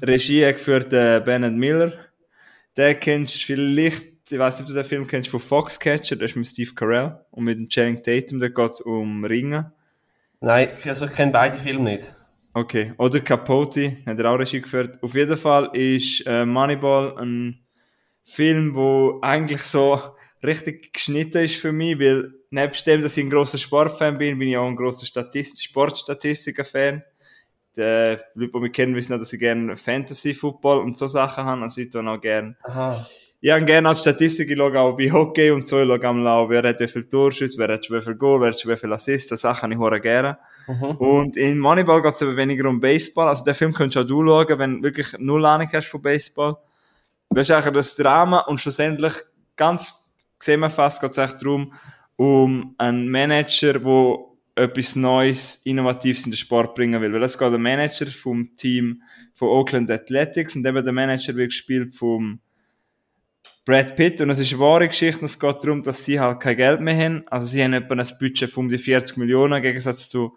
[0.02, 1.92] Regie hat geführt äh, Bennett Miller.
[2.76, 6.26] Den kennst du vielleicht, ich weiß nicht, ob du den Film kennst, von Foxcatcher, der
[6.26, 9.66] ist mit Steve Carell und mit dem Channing Tatum, da geht es um Ringen.
[10.40, 12.14] Nein, also ich kenne beide Filme nicht.
[12.54, 15.02] Okay, oder Capote, hat er auch Regie geführt.
[15.02, 17.58] Auf jeden Fall ist äh, Moneyball ein
[18.30, 20.00] Film, wo eigentlich so
[20.42, 24.48] richtig geschnitten ist für mich, weil nebst dem, dass ich ein grosser Sportfan bin, bin
[24.48, 27.02] ich auch ein grosser Statist Sportstatistiker-Fan.
[27.76, 31.62] Die Leute, die mich kennen, wissen auch, dass ich gerne Fantasy-Football und so Sachen habe,
[31.62, 33.06] also ich tue auch gerne Aha.
[33.40, 36.26] ich habe gerne auch Statistik, ich schaue auch bei Hockey und so, ich schaue einmal
[36.26, 38.92] auch, wer hat wie viel Torschüsse, wer hat wie viel Goal, wer hat wie viel
[38.92, 40.38] Assists, so Sachen habe ich sehr gerne.
[40.66, 40.96] Mhm.
[40.96, 44.26] Und in Moneyball geht es aber weniger um Baseball, also den Film könntest auch du
[44.26, 46.56] schauen, wenn du wirklich null Ahnung hast von Baseball.
[47.32, 49.14] Das ist eigentlich das Drama und schlussendlich,
[49.56, 51.72] ganz zusammenfasst, geht es echt darum,
[52.16, 57.12] um einen Manager, der etwas Neues, Innovatives in den Sport bringen will.
[57.12, 59.02] Weil das geht der Manager vom Team
[59.34, 62.40] von Oakland Athletics und eben der Manager wird gespielt vom
[63.64, 66.40] Brad Pitt und es ist eine wahre Geschichte und es geht darum, dass sie halt
[66.40, 67.24] kein Geld mehr haben.
[67.28, 70.36] Also sie haben etwa ein Budget von um die 40 Millionen, im Gegensatz zu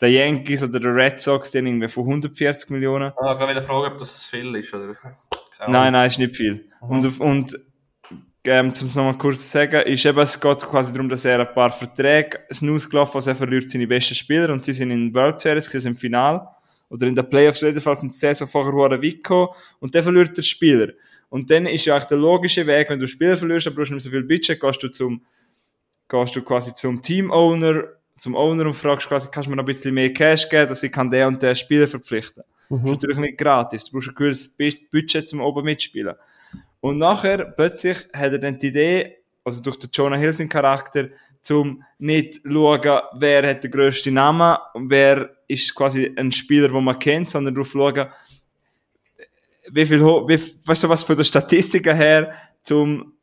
[0.00, 3.12] den Yankees oder den Red Sox, die haben irgendwie von 140 Millionen.
[3.16, 4.94] Ah, ich wollte fragen, ob das viel ist, oder?
[5.66, 6.70] Nein, nein, ist nicht viel.
[6.80, 7.58] Und, auf- und
[8.44, 11.40] ähm, um es nochmal kurz zu sagen, ist eben, es geht quasi darum, dass er
[11.40, 15.38] ein paar Verträge ausgelaufen also er verliert seine besten Spieler und sie sind in World
[15.38, 16.48] Series, sie sind im Final
[16.88, 19.48] oder in den Playoffs jedenfalls sind die Saison vorher sehr weit gekommen
[19.80, 20.88] und dann verliert der Spieler.
[21.28, 23.90] Und dann ist ja eigentlich der logische Weg, wenn du Spieler verlierst, aber du hast
[23.90, 25.22] nicht so viel Budget, gehst du zum,
[26.08, 29.66] gehst du quasi zum Team-Owner, zum Owner und fragst quasi, kannst du mir noch ein
[29.66, 32.42] bisschen mehr Cash geben, dass ich kann den und den Spieler verpflichten.
[32.68, 33.84] Das ist natürlich nicht gratis.
[33.84, 36.14] Du brauchst ein gewisses Bu- Budget, um oben mitspielen.
[36.80, 41.08] Und nachher, plötzlich, hat er dann die Idee, also durch den Jonah Hill seinen Charakter,
[41.40, 46.84] zum nicht schauen, wer hat den grössten Namen und wer ist quasi ein Spieler, den
[46.84, 48.08] man kennt, sondern darauf schauen,
[49.70, 53.14] wie viel, wie, weißt du was, von der Statistiken her, zum,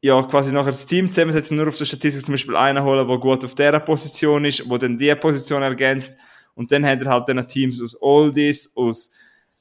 [0.00, 3.18] ja, quasi nachher das Team zusammensetzen, nur auf der Statistik zum Beispiel einen holen, der
[3.18, 6.18] gut auf dieser Position ist, wo dann die Position ergänzt,
[6.54, 9.12] und dann hat er halt dann Teams aus Oldies, aus,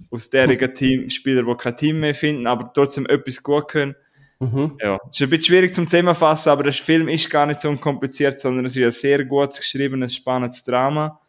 [0.10, 3.96] aus derigen Teamspieler, die kein Team mehr finden, aber trotzdem etwas gut können.
[4.40, 4.78] Mhm.
[4.82, 7.70] Ja, es ist ein bisschen schwierig zum Zusammenfassen, aber der Film ist gar nicht so
[7.70, 11.20] unkompliziert, sondern es ist ein sehr gut geschriebenes, spannendes Drama.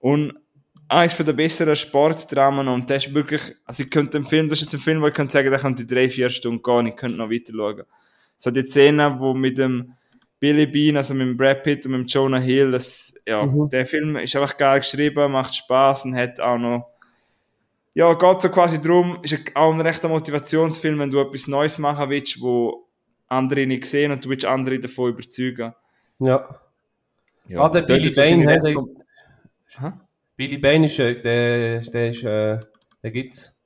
[0.00, 0.34] Und
[0.88, 4.58] eines von der besseren Sportdramen und das ist wirklich, also ich könnte den Film, das
[4.58, 6.86] ist jetzt ein Film, wo ich könnte sagen, der könnte drei, vier Stunden gehen und
[6.86, 7.82] ich könnte noch weiter schauen.
[8.36, 9.94] So die Szene, wo mit dem
[10.38, 13.68] Billy Bean, also mit dem Brad Pitt und mit dem Jonah Hill, das, ja, Mhm.
[13.70, 16.90] der Film ist einfach geil geschrieben, macht Spaß und hat auch noch
[17.94, 21.78] ja, geht so quasi drum, ist ein- auch ein rechter Motivationsfilm, wenn du etwas Neues
[21.78, 22.86] machen willst, wo
[23.26, 25.72] andere nicht sehen und du willst andere davon überzeugen.
[26.18, 26.60] Ja.
[27.48, 28.84] Ja, Ah, der Billy Bane, recht der-
[29.80, 29.92] Hä?
[30.36, 32.60] Billy Bane ist, äh, der, der ist, äh,
[33.02, 33.56] der gibt's.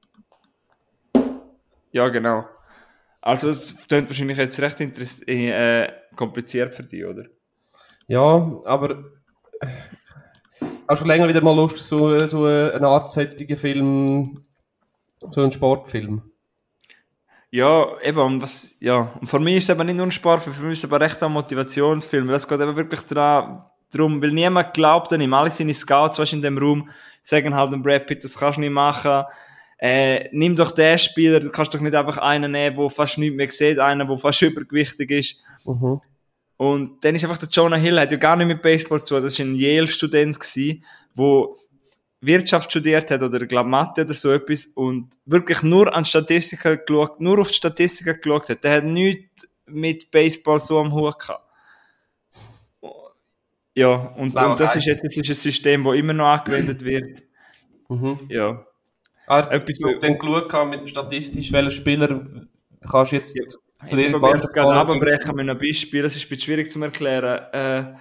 [1.93, 2.45] Ja, genau.
[3.21, 4.81] Also, das klingt wahrscheinlich jetzt recht
[5.29, 7.25] äh, kompliziert für dich, oder?
[8.07, 9.05] Ja, aber
[10.89, 14.35] hast du länger wieder mal Lust, so, so eine Art solchen Film,
[15.19, 16.23] so einen Sportfilm?
[17.53, 20.55] Ja, eben, und was, ja, und für mich ist es eben nicht nur ein Sportfilm,
[20.55, 24.73] für mich ist es aber recht ein Motivationsfilm, es geht eben wirklich darum, weil niemand
[24.73, 26.89] glaubt an ihm, alle seine Scouts, du, in dem Raum,
[27.23, 29.25] sagen halt dem Brad Pitt, das kannst du nicht machen,
[29.79, 33.37] äh, nimm doch den Spieler, du kannst doch nicht einfach einen nehmen, der fast nichts
[33.37, 35.43] mehr sieht, einen, der fast übergewichtig ist.
[35.65, 36.01] Mhm.
[36.61, 39.23] Und dann ist einfach der Jonah Hill, hat ja gar nicht mit Baseball zu tun,
[39.23, 40.39] das war ein Yale-Student,
[41.15, 41.57] wo
[42.21, 47.19] Wirtschaft studiert hat oder glaube Mathe oder so etwas und wirklich nur an Statistiken geschaut,
[47.19, 48.63] nur auf die Statistiken geschaut hat.
[48.63, 51.49] Der hat nichts mit Baseball so am Hut gehabt.
[53.75, 57.23] Ja, und, und das ist jetzt das ist ein System, das immer noch angewendet wird.
[57.89, 58.19] Mhm.
[58.29, 58.67] Ja.
[59.27, 62.23] Ah, Etwas, du dann geschaut mit statistisch, welcher Spieler
[62.87, 63.45] kannst du jetzt Ja.
[63.87, 66.71] Zu Ich dir probiere das gerade abbrechen mit einem Beispiel, es ist ein bisschen schwierig
[66.71, 67.41] zu erklären.
[67.53, 67.95] Äh,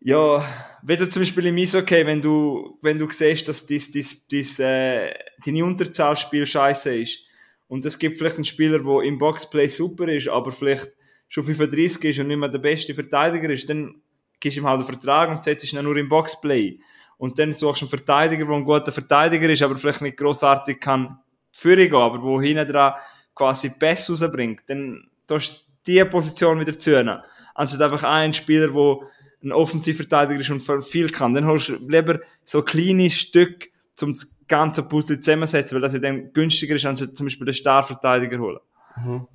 [0.00, 0.44] ja,
[0.82, 4.58] wenn du zum Beispiel im Eishockey, wenn du, wenn du siehst, dass dies, dies, dies,
[4.58, 7.24] äh, deine Unterzahlspiel scheiße ist
[7.68, 10.88] und es gibt vielleicht einen Spieler, der im Boxplay super ist, aber vielleicht
[11.28, 14.02] schon 35 ist und nicht mehr der beste Verteidiger ist, dann
[14.40, 16.80] gibst du ihm halt einen Vertrag und setzt ihn nur im Boxplay.
[17.16, 20.80] Und dann suchst du einen Verteidiger, der ein guter Verteidiger ist, aber vielleicht nicht grossartig
[20.80, 21.20] kann
[21.52, 22.94] Führung gehen, aber wo hinten dran
[23.34, 27.20] quasi Pass rausbringt, dann tust du diese Position wieder zunehmen.
[27.54, 28.96] Anstatt einfach einen Spieler, der
[29.44, 31.34] ein Offensivverteidiger ist und viel kann.
[31.34, 33.68] Dann holst du lieber so kleine Stück,
[34.00, 37.54] um das ganze Puzzle zusammenzusetzen, weil das ja dann günstiger ist, anstatt zum Beispiel den
[37.54, 38.58] Starverteidiger holen.
[38.96, 39.26] Mhm.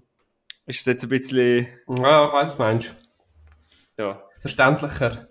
[0.65, 2.95] Ist das jetzt ein bisschen, Ja, ich weiß, meinst.
[3.97, 5.27] ja, Verständlicher.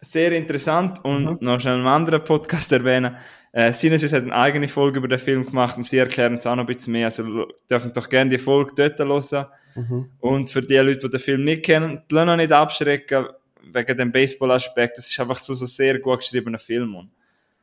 [0.00, 3.16] sehr interessant und noch schnell einen anderen Podcast erwähnen.
[3.56, 6.56] Äh, Sinus hat eine eigene Folge über den Film gemacht und sie erklären es auch
[6.56, 7.06] noch ein bisschen mehr.
[7.06, 9.46] Also dürfen doch gerne die Folge dort hören.
[9.76, 10.10] Mhm.
[10.18, 13.26] Und für die Leute, die den Film nicht kennen, die lassen auch nicht abschrecken
[13.72, 14.98] wegen dem Baseball-Aspekt.
[14.98, 16.96] Das ist einfach so ein sehr gut geschriebener Film.
[16.96, 17.10] Und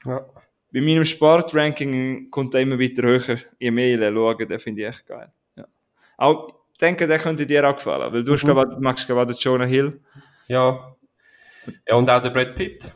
[0.06, 0.26] Ja.
[0.72, 4.48] bei meinem Sportranking kommt er immer weiter höher, je mehr ich schaue.
[4.48, 5.30] Den finde ich echt geil.
[5.58, 5.66] Ja.
[6.18, 9.66] Auch, ich denke, der könnte dir auch gefallen, weil du hast, glaub, magst gerade Jonah
[9.66, 10.00] Hill.
[10.48, 10.88] ja.
[11.88, 12.90] Ja, und auch der Brad Pitt.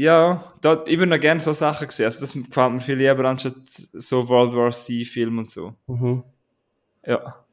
[0.00, 2.06] Ja, da, ich würde noch gerne so Sachen sehen.
[2.06, 5.74] Also das gefällt mir viel lieber anstatt so World War C-Film und so.
[5.86, 6.24] Mhm.
[7.04, 7.44] Ja.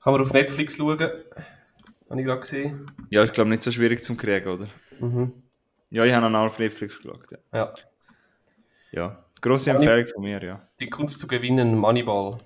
[0.00, 1.00] Kann man auf Netflix schauen.
[1.00, 2.88] Habe ich gerade gesehen.
[3.10, 4.68] Ja, ich glaube nicht so schwierig zum kriegen, oder?
[5.00, 5.32] Mhm.
[5.90, 7.26] Ja, ich habe ihn auch auf Netflix geschaut.
[7.32, 7.38] Ja.
[7.52, 7.74] Ja.
[8.92, 9.24] ja.
[9.40, 10.68] Grosse Empfehlung von mir, ja.
[10.78, 12.38] Die Kunst zu gewinnen, Moneyball.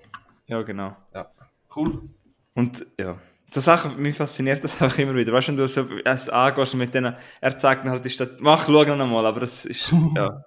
[0.47, 0.97] Ja, genau.
[1.13, 1.31] Ja.
[1.75, 2.09] Cool.
[2.55, 3.19] Und ja,
[3.51, 5.33] so Sachen, mich fasziniert das auch immer wieder.
[5.33, 8.11] Weißt du, wenn du so erst angehst und mit denen, er zeigt dann halt die
[8.11, 10.45] Stadt, mach, schau noch mal, aber das ist, ja,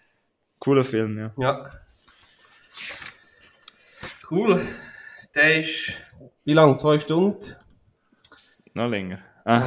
[0.58, 1.32] cooler Film, ja.
[1.36, 1.70] Ja.
[4.30, 4.60] Cool.
[5.34, 6.02] Der ist,
[6.44, 6.76] wie lang?
[6.76, 7.54] Zwei Stunden?
[8.74, 9.20] Noch länger.
[9.44, 9.62] Ah,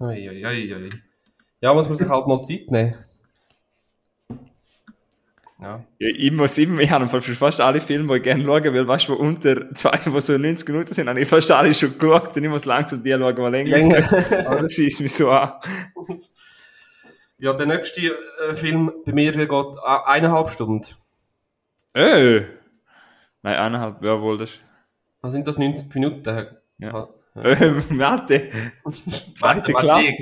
[0.00, 0.90] Ui, ui, ui, ui.
[1.60, 2.94] Ja, muss man sich halt mal Zeit nehmen.
[5.60, 5.84] Ja.
[5.98, 8.44] ja, ich muss immer, ich habe im Fall für fast alle Filme, die ich gerne
[8.44, 11.50] schauen will, weißt du, wo unter zwei, die so 90 Minuten sind, habe ich fast
[11.50, 13.76] alle schon geschaut und ich muss langsam die schauen, die länger.
[13.76, 14.46] Länger.
[14.46, 15.54] Aber das schießt mich so an.
[17.38, 20.86] Ja, der nächste äh, Film bei mir geht äh, eineinhalb Stunden.
[21.92, 22.40] Äh!
[23.42, 24.50] Nein, eineinhalb, ja wohl, das
[25.22, 26.46] Dann sind das 90 Minuten.
[26.78, 27.08] Ja.
[27.34, 28.50] Äh, Mathe.
[29.34, 30.14] Zweite Klasse.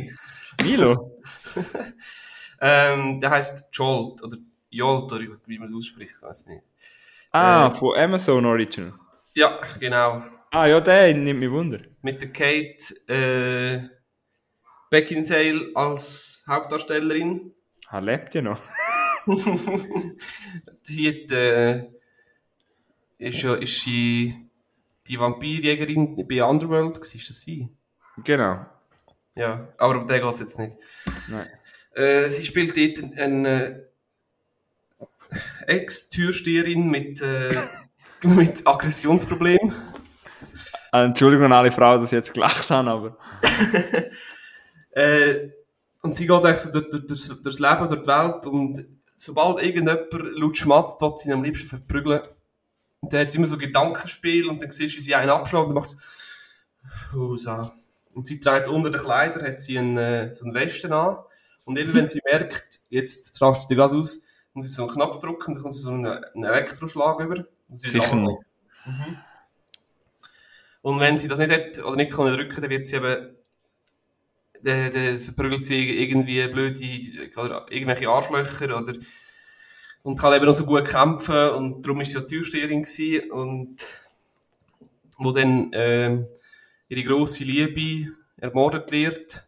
[0.62, 1.20] Milo.
[2.60, 4.36] ähm, der heißt Jolt oder
[4.76, 6.62] Jolt oder wie man das ausspricht, weiß nicht.
[7.32, 7.70] Ah, Äh.
[7.78, 8.94] von Amazon Original.
[9.34, 10.22] Ja, genau.
[10.50, 11.80] Ah, ja, der nimmt mich Wunder.
[12.02, 13.88] Mit der Kate äh,
[14.90, 17.52] Beckinsale als Hauptdarstellerin.
[17.88, 18.60] Ah, lebt ja noch.
[20.82, 21.84] sie hat, äh,
[23.18, 24.48] ist, ja- ist sie
[25.06, 27.68] die Vampirjägerin bei Underworld, ist das sie?
[28.24, 28.66] Genau.
[29.34, 30.76] Ja, aber um den geht es jetzt nicht.
[31.28, 31.46] Nein.
[31.92, 33.85] Äh, sie spielt dort eine
[35.66, 37.56] Ex-Türsteherin mit, äh,
[38.22, 39.74] mit Aggressionsproblemen.
[40.92, 43.18] Äh, Entschuldigung an alle Frauen, dass ich jetzt gelacht habe, aber.
[44.96, 45.50] Äh,
[46.00, 48.86] und sie geht eigentlich so durch, durch, durch, durchs Leben, durch die Welt und
[49.18, 50.06] sobald irgendjemand
[50.38, 52.22] laut schmatzt, wird sie ihn am liebsten verprügeln.
[53.00, 55.74] Und dann hat sie immer so Gedankenspiel und dann siehst du, sie einen abschlägt und
[55.74, 55.96] dann macht sie,
[57.14, 57.70] oh, so.
[58.14, 61.18] Und sie trägt unter den Kleidern hat sie einen, äh, so einen Westen an.
[61.64, 64.22] Und eben, wenn sie merkt, jetzt rastet sie gerade aus,
[64.56, 67.44] muss sie so einen Knopf drücken, dann kommt sie so einen, einen Elektroschlag über.
[67.72, 68.38] Sicher runtergefallen.
[68.86, 69.18] Mhm.
[70.82, 73.36] Und wenn sie das nicht hat, oder nicht kann drücken, dann wird sie eben,
[74.62, 78.94] dann, dann verprügelt sie irgendwie blöde, oder irgendwelche Arschlöcher, oder,
[80.02, 83.84] und kann eben auch so gut kämpfen, und darum ist sie ja Türsteherin gewesen, und,
[85.18, 86.26] wo dann, ähm,
[86.88, 89.46] ihre grosse Liebe ermordet wird,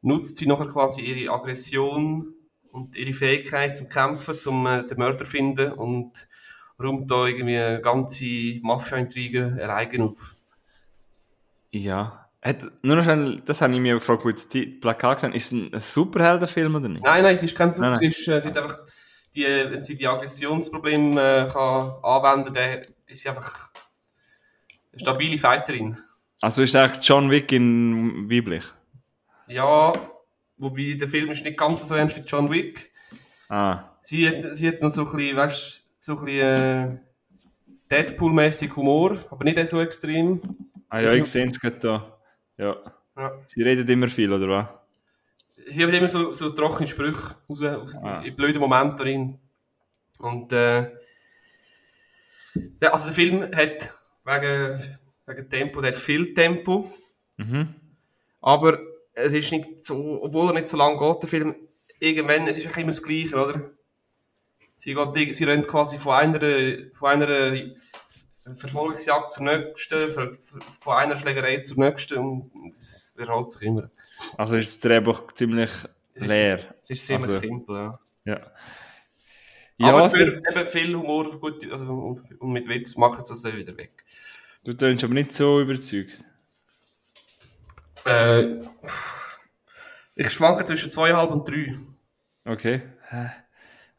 [0.00, 2.34] nutzt sie nachher quasi ihre Aggression
[2.72, 6.26] und ihre Fähigkeit zum Kämpfen, zum äh, den Mörder finden und
[6.82, 8.24] räumt da irgendwie ganze
[8.62, 10.34] Mafia-Intrige alleine auf.
[11.70, 12.28] Ja.
[12.40, 15.46] Hat, nur noch schnell, das habe ich mir gefragt, wo jetzt die Plakat gesehen ist
[15.46, 17.04] es ein, ein Superheldenfilm oder nicht?
[17.04, 18.78] Nein, nein, sie ist kein Super, Nein, sie ist, äh, sie einfach,
[19.32, 23.70] die, wenn sie die Aggressionsprobleme äh, kann anwenden kann, ist sie einfach
[24.90, 25.98] eine stabile Fighterin.
[26.40, 28.64] Also ist eigentlich John Wick in weiblich?
[29.46, 29.92] Ja,
[30.62, 32.90] wobei der Film ist nicht ganz so ernst wie John Wick.
[33.48, 33.90] Ah.
[34.00, 36.98] Sie hat, sie hat noch so ein bisschen, weißt so ein bisschen, äh,
[37.90, 40.40] Deadpool-mäßig Humor, aber nicht so extrem.
[40.88, 42.18] Ah ja, ich sehe es gerade da.
[42.56, 42.76] Ja.
[43.16, 43.32] Ja.
[43.46, 44.66] Sie redet immer viel, oder was?
[45.66, 48.22] Sie haben immer so, so trockene Sprüche raus, aus, Ah.
[48.22, 49.38] in blöden Momenten drin.
[50.18, 50.90] Und, äh,
[52.54, 53.92] der, also der Film hat
[54.24, 54.80] wegen,
[55.26, 56.90] wegen Tempo, der hat viel Tempo,
[57.36, 57.74] Mhm.
[58.40, 58.78] aber
[59.14, 61.54] es ist nicht so, obwohl er nicht so lang geht, der Film,
[61.98, 63.70] irgendwann, es ist eigentlich immer das Gleiche, oder?
[64.76, 66.40] Sie, geht, sie rennt quasi von einer,
[66.94, 67.70] von einer
[68.54, 73.88] Verfolgungsjagd zur nächsten, von- einer Schlägerei zur nächsten und es wiederholt sich immer.
[74.36, 75.70] Also ist das Drehbuch ziemlich
[76.14, 76.58] Es ist, leer.
[76.82, 77.98] es ist ziemlich Also- simpel, ja.
[78.24, 78.36] Ja.
[79.80, 83.56] Aber Ja, für eben viel Humor gut, also, und, mit Witz machen sie das dann
[83.56, 83.90] wieder weg.
[84.64, 86.24] du tönst aber nicht so überzeugt.
[88.04, 88.62] Äh,
[90.14, 91.74] ich schwanke zwischen zweieinhalb und drei.
[92.44, 92.82] Okay.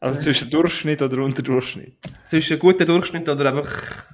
[0.00, 1.96] Also zwischen Durchschnitt oder Unterdurchschnitt.
[2.24, 4.04] Zwischen guter Durchschnitt oder einfach.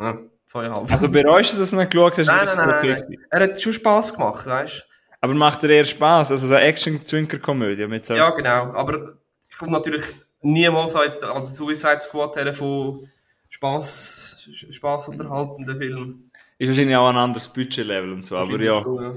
[0.00, 0.90] Ja, zweieinhalb.
[0.90, 2.26] Also bereust du, dass du nicht geschaut hast?
[2.26, 3.18] nein, nein, nein, nein?
[3.30, 4.96] Er hat schon Spass gemacht, weißt du?
[5.20, 6.30] Aber macht dir eher Spaß?
[6.30, 8.14] Also so eine Action-Zwinker-Komödie mit so...
[8.14, 8.72] Ja, genau.
[8.72, 9.14] Aber
[9.50, 10.04] ich komme natürlich
[10.40, 13.08] niemals an den Suicide Squad her von
[13.48, 16.25] Spaß, Spaß unterhaltenden Film.
[16.58, 18.74] Ist wahrscheinlich auch ein anderes Budgetlevel und so, aber ja.
[18.74, 19.14] Ja.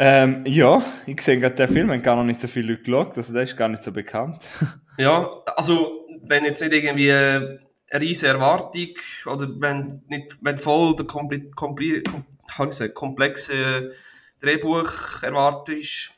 [0.00, 3.16] Ähm, ja, ich sehe gerade den Film, haben gar noch nicht so viele Leute geschaut,
[3.16, 4.48] also der ist gar nicht so bekannt.
[5.00, 7.60] Ja, also wenn jetzt nicht irgendwie eine
[8.00, 8.88] riesige Erwartung
[9.26, 13.92] oder wenn nicht wenn voll der kompli kompli kom sagen, komplexe
[14.40, 16.10] Drehbuch erwartet ist,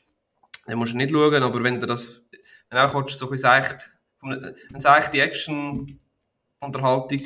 [0.65, 2.25] dann musst du nicht schauen, aber wenn du das
[2.69, 3.91] wenn du auch so ein bisschen seicht,
[4.23, 7.21] eine seichte Action-Unterhaltung,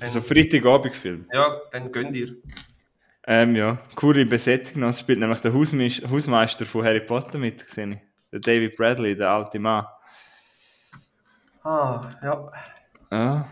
[0.00, 1.26] Also Freitagabendfilm.
[1.32, 2.36] ja, dann gönn dir.
[3.26, 4.88] Ähm, ja, coole Besetzung noch.
[4.90, 7.98] Es spielt nämlich der Hausmeis- Hausmeister von Harry Potter mit, gesehen ich.
[8.32, 9.84] Der David Bradley, der alte Mann.
[11.62, 12.50] Ah, ja.
[13.10, 13.48] Ja.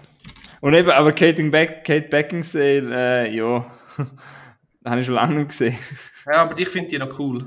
[0.60, 3.70] Und eben, aber Kate, Beck Kate Beckinsale, äh, ja,
[4.84, 5.76] habe ich schon lange nicht gesehen.
[6.26, 7.46] Ja, aber ich finde die noch cool.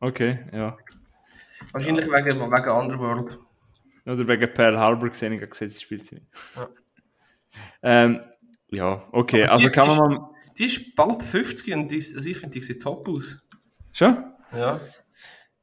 [0.00, 0.76] Okay, ja.
[1.72, 3.38] Wahrscheinlich wegen, wegen Underworld.
[4.06, 6.26] Oder wegen Pearl Harbor gesehen, ich habe gesehen, sie spielt sie nicht.
[6.56, 6.68] Ja.
[7.82, 8.20] Ähm,
[8.70, 10.30] ja, okay, Aber also die- kann man mal...
[10.58, 13.38] Die ist bald 50 und die, also ich finde, die sieht top aus.
[13.92, 14.24] Schon?
[14.52, 14.80] Ja.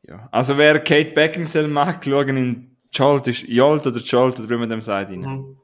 [0.03, 0.29] Ja.
[0.31, 4.69] Also wer Kate Beckinsale mag, schauen in Jolt, ist Jolt oder Jolt oder wie man
[4.69, 5.11] dem sagt.
[5.11, 5.19] rein.
[5.19, 5.57] Mhm.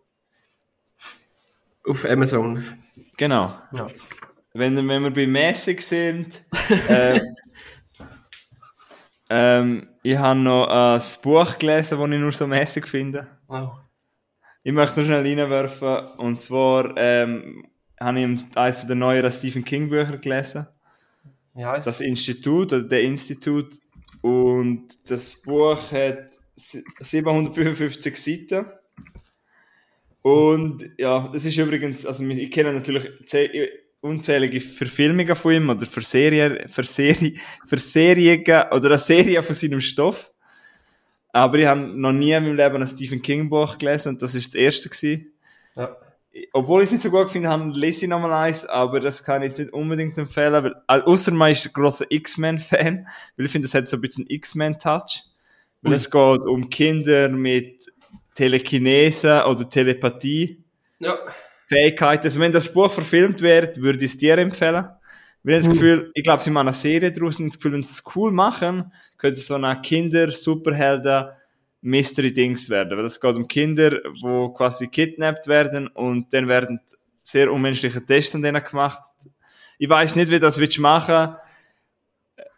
[1.87, 2.63] Auf Amazon.
[3.17, 3.53] Genau.
[3.75, 3.87] Ja.
[4.53, 6.43] Wenn, wenn wir bei mäßig sind,
[6.87, 7.19] äh,
[9.29, 13.27] ähm, ich habe noch ein Buch gelesen, das ich nur so mäßig finde.
[13.47, 13.69] Oh.
[14.63, 16.07] Ich möchte noch schnell reinwerfen.
[16.17, 17.65] Und zwar ähm,
[17.99, 20.67] habe ich eines der neueren Stephen King Bücher gelesen.
[21.53, 23.75] Wie heisst Das Institut oder der Institut.
[24.21, 28.65] Und das Buch hat sie- 755 Seiten.
[30.21, 33.67] Und ja, das ist übrigens, also ich kenne natürlich zäh-
[33.99, 37.35] unzählige Verfilmungen von ihm oder Verserien, Verserie,
[37.67, 40.31] Verserien oder eine Serie von seinem Stoff.
[41.33, 44.35] Aber ich habe noch nie in meinem Leben ein Stephen King Buch gelesen und das
[44.35, 45.33] ist das erste gewesen.
[45.75, 45.97] Ja.
[46.53, 49.41] Obwohl ich es nicht so gut finde, habe, lese ich nochmal eins, aber das kann
[49.41, 53.51] ich jetzt nicht unbedingt empfehlen, weil, also, ausser man ist ein grosser X-Men-Fan, weil ich
[53.51, 55.23] finde, das hat so ein bisschen X-Men-Touch.
[55.81, 57.91] Weil es geht um Kinder mit
[58.35, 60.63] Telekinese oder Telepathie.
[60.99, 61.17] Ja.
[61.67, 62.23] Fähigkeiten.
[62.25, 64.87] Also wenn das Buch verfilmt wird, würde ich es dir empfehlen.
[65.43, 65.73] Wir haben das Hm.
[65.73, 68.31] Gefühl, ich glaube, sie machen eine Serie draus und das Gefühl, wenn sie es cool
[68.31, 68.93] machen,
[69.23, 71.29] könnte so eine Kinder-Superhelden
[71.81, 72.97] Mystery-Dings werden.
[72.97, 76.79] Weil es geht um Kinder, die quasi kidnappt werden und dann werden
[77.21, 79.01] sehr unmenschliche Tests an denen gemacht.
[79.77, 81.35] Ich weiß nicht, wie das willst machen.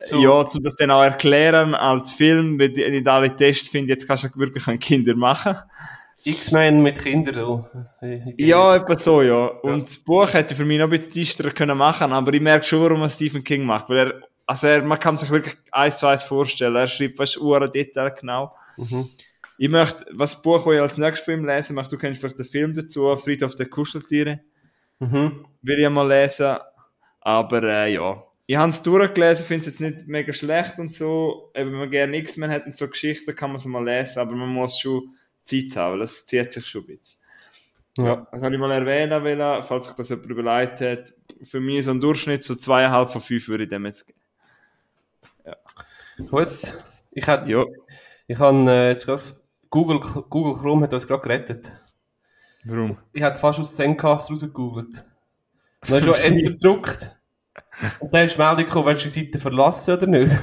[0.06, 0.21] So.
[0.21, 4.08] Ja, um das dann auch erklären als Film, weil die- nicht alle Tests finde, jetzt
[4.08, 5.56] kannst du wirklich an Kinder machen.
[6.23, 7.36] X-Men mit Kindern.
[7.36, 7.69] So.
[8.38, 9.45] Ja, etwa so, ja.
[9.45, 12.65] Und das Buch hätte für mich noch ein bisschen düsterer können machen, aber ich merke
[12.65, 13.89] schon, warum er Stephen King macht.
[13.89, 16.75] Weil er, also er, man kann sich wirklich eins zu eins vorstellen.
[16.75, 18.55] Er schreibt, weißt du, Uhren Detail genau.
[18.77, 19.10] Mhm.
[19.58, 22.45] Ich möchte, was Buch, das ich als nächstes Film lesen möchte, du kennst vielleicht den
[22.45, 24.41] Film dazu, Friedhof der Kuscheltiere,
[24.99, 25.45] Mhm.
[25.62, 26.58] will ich mal lesen.
[27.21, 28.23] Aber, äh, ja.
[28.47, 31.51] Ich habe es durchgelesen, finde es jetzt nicht mega schlecht und so.
[31.55, 34.34] Eben, wenn man gerne X-Men hat und so Geschichten, kann man es mal lesen, aber
[34.34, 37.17] man muss schon Zeit haben, weil das zieht sich schon ein bisschen.
[37.97, 38.27] Ja.
[38.31, 41.13] Das habe ich mal erwähnen wollen, falls sich das jemand überlegt hat.
[41.43, 44.19] Für mich so ein Durchschnitt, so zweieinhalb von fünf würde ich dem jetzt geben.
[46.29, 46.49] Gut.
[47.12, 47.63] Ich habe Ja.
[48.27, 49.21] ich hab, äh, jetzt gerade
[49.69, 51.71] Google, Google Chrome hat uns gerade gerettet.
[52.63, 52.97] Warum?
[53.13, 54.88] Ich habe fast aus Zencast rausgegoogelt.
[55.81, 57.15] Und dann hast du Enter gedruckt.
[57.99, 60.36] Und dann ist die Meldung gekommen, willst du die Seite verlassen oder nicht?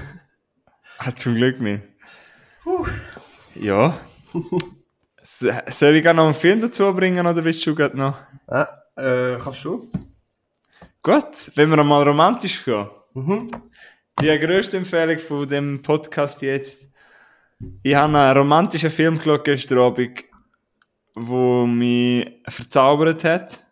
[0.99, 1.83] Hat zum Glück nicht.
[3.55, 3.99] Ja.
[5.21, 8.17] S- Soll ich gerne noch einen Film dazu bringen oder willst du gerade noch?
[8.47, 9.89] Ah, äh, kannst du?
[11.03, 12.89] Gut, wenn wir mal romantisch gehen.
[13.15, 13.51] Mhm.
[14.21, 16.93] Die grösste Empfehlung von dem Podcast jetzt.
[17.83, 20.25] Ich habe einen romantischen Film geschaut gestern Abend,
[21.17, 23.65] der mich verzaubert hat.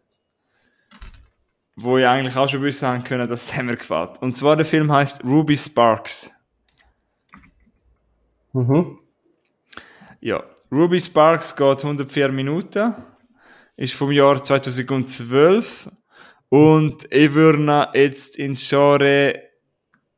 [1.77, 4.21] Wo ich eigentlich auch schon wissen haben können, dass es mir gefällt.
[4.21, 6.31] Und zwar der Film heißt Ruby Sparks.
[8.53, 8.99] Mhm.
[10.21, 12.95] Ja, Ruby Sparks geht 104 Minuten,
[13.77, 15.89] ist vom Jahr 2012
[16.49, 19.50] und ich würde jetzt ins Genre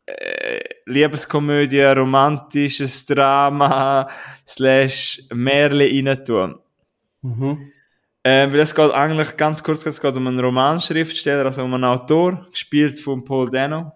[0.06, 4.08] äh, Liebeskomödie, romantisches Drama
[4.46, 6.58] slash Märchen rein tun.
[7.22, 7.72] Mhm.
[8.24, 11.84] Ähm, weil es geht eigentlich ganz kurz, es geht um einen Romanschriftsteller, also um einen
[11.84, 13.92] Autor, gespielt von Paul Dano.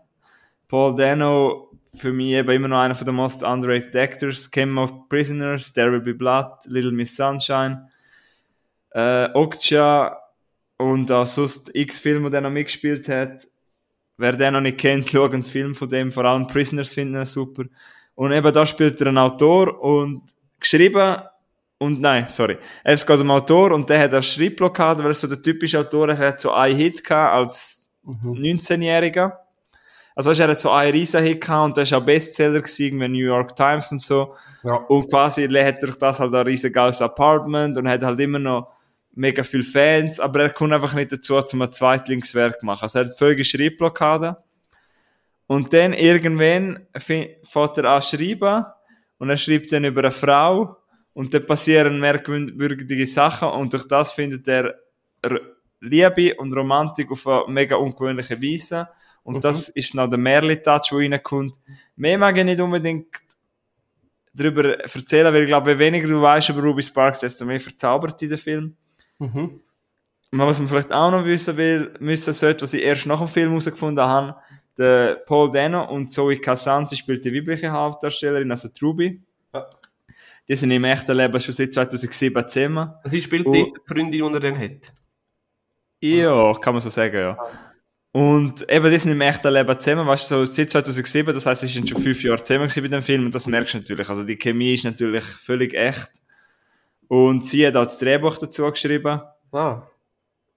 [0.69, 4.51] Paul Dano, für mich eben immer noch einer von den most underrated actors.
[4.51, 7.89] Game of Prisoners, There Will Be Blood, Little Miss Sunshine,
[8.91, 10.19] äh, Okja
[10.79, 13.47] und auch sonst x Filme, die er noch mitgespielt hat.
[14.19, 17.27] Wer den noch nicht kennt, schaut einen Film von dem, vor allem Prisoners finden ihn
[17.27, 17.65] super.
[18.15, 20.23] Und eben da spielt er einen Autor und
[20.59, 21.17] geschrieben
[21.79, 22.57] und nein, sorry.
[22.83, 26.09] Es geht um Autor und der hat eine Schreibblockade, weil er so der typische Autor
[26.09, 29.33] er hat so einen Hit gehabt als 19-Jähriger.
[30.15, 33.01] Also weißt, er hat so einen riesen Hit gehabt und der ist auch Bestseller gewesen,
[33.01, 34.35] wie New York Times und so.
[34.63, 34.77] Ja.
[34.77, 38.76] Und quasi hat durch das halt ein riesen geiles Apartment und hat halt immer noch
[39.17, 42.83] mega viele Fans, aber er kommt einfach nicht dazu, zum ein Zweitlingswerk zu machen.
[42.83, 44.37] Also er hat völlige Schreibblockade.
[45.49, 48.65] Und dann irgendwann fängt er an zu schreiben
[49.19, 50.77] und er schreibt dann über eine Frau
[51.13, 54.75] und dann passieren merkwürdige Sachen und durch das findet er
[55.81, 58.89] Liebe und Romantik auf eine mega ungewöhnliche Weise.
[59.23, 61.57] Und das ist noch der Merli-Touch, der reinkommt.
[61.97, 63.09] Mehr mag ich nicht unbedingt
[64.33, 68.21] darüber erzählen, weil ich glaube, je weniger du weißt über Ruby Sparks, desto mehr verzaubert
[68.21, 68.77] dich der Film.
[69.19, 69.61] Mhm.
[70.33, 73.29] Und was man vielleicht auch noch wissen will, müssen sollte, was ich erst nach dem
[73.29, 74.37] Film herausgefunden habe,
[74.77, 79.23] der Paul Dano und Zoe Kazan, sie spielt die weibliche Hauptdarstellerin, also die Ruby.
[79.55, 79.67] Ja.
[80.49, 82.91] Die sind im echten Leben schon seit 2007 zusammen.
[83.05, 83.53] Sie spielt Oh.
[83.53, 84.93] die Freundin, die er dann hat.
[86.01, 87.39] Ja, kann man so sagen, ja.
[88.13, 91.63] Und eben, die sind im echten Leben zusammen, weißt du, so seit 2007, das heisst,
[91.63, 94.09] sie sind schon fünf Jahre zusammen bei dem Film und das merkst du natürlich.
[94.09, 96.11] Also die Chemie ist natürlich völlig echt.
[97.09, 99.21] Und sie hat auch das Drehbuch dazu geschrieben.
[99.53, 99.83] Ah.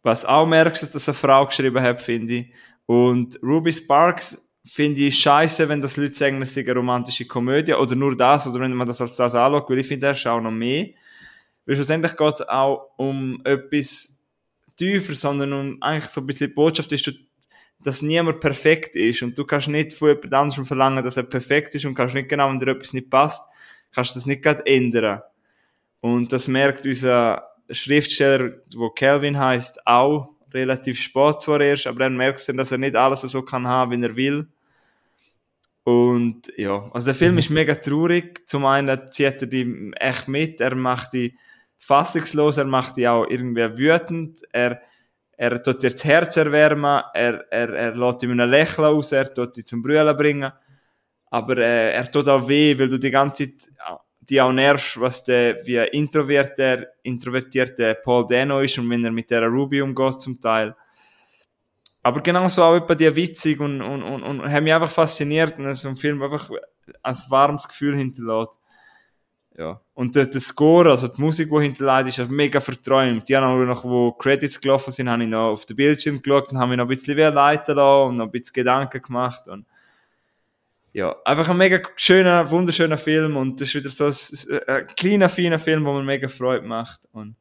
[0.02, 2.54] Was auch merkst, ist, dass eine Frau geschrieben hat, finde ich.
[2.86, 7.74] Und Ruby Sparks finde ich scheiße, wenn das Leute sagen, es sei eine romantische Komödie
[7.74, 10.26] oder nur das, oder wenn man das als das anschaut, weil ich finde, er ist
[10.28, 10.90] auch noch mehr.
[11.66, 14.28] Weil schlussendlich geht es auch um etwas
[14.76, 17.12] tiefer, sondern um eigentlich so ein bisschen die Botschaft ist,
[17.82, 21.76] dass niemand perfekt ist und du kannst nicht von jemand anderem verlangen, dass er perfekt
[21.76, 23.48] ist und kannst nicht genau, wenn dir etwas nicht passt,
[23.94, 25.22] kannst du das nicht gerade ändern.
[26.02, 32.10] Und das merkt unser Schriftsteller, wo Calvin heißt, auch relativ spät zwar erst, aber er
[32.10, 34.48] merkt dann, dass er nicht alles so kann haben, wie er will.
[35.84, 38.48] Und ja, also der Film ist mega traurig.
[38.48, 41.36] Zum einen zieht er die echt mit, er macht die
[41.80, 44.82] fassungslos, er macht die auch irgendwie wütend, er,
[45.32, 49.34] er tut dir das Herz erwärmen, er, er, er lässt ihm ein Lächeln aus, er
[49.34, 50.52] tut die zum Brüllen bringen.
[51.32, 53.70] Aber äh, er tut auch weh, weil du die ganze Zeit
[54.30, 59.30] die auch nervst, was der wie introvertierte, introvertierte Paul Dano ist und wenn er mit
[59.30, 60.76] der Ruby umgeht zum Teil.
[62.02, 65.74] Aber genauso auch etwa die witzig und, und, und, und haben mich einfach fasziniert und
[65.74, 66.50] so ein Film einfach
[67.04, 68.60] ein warmes Gefühl hinterlässt.
[69.58, 69.82] Ja.
[69.94, 73.28] Und der, der Score, also die Musik, die hinterlässt, ist mega verträumt.
[73.28, 76.58] Die haben noch, wo Credits gelaufen sind, habe ich noch auf den Bildschirm geschaut und
[76.58, 79.66] habe mich noch ein bisschen leiten lassen und noch ein bisschen Gedanken gemacht und
[80.94, 85.30] ja, einfach ein mega schöner, wunderschöner Film und das ist wieder so ein, ein kleiner,
[85.30, 87.02] feiner Film, wo man mega Freude macht.
[87.12, 87.36] Und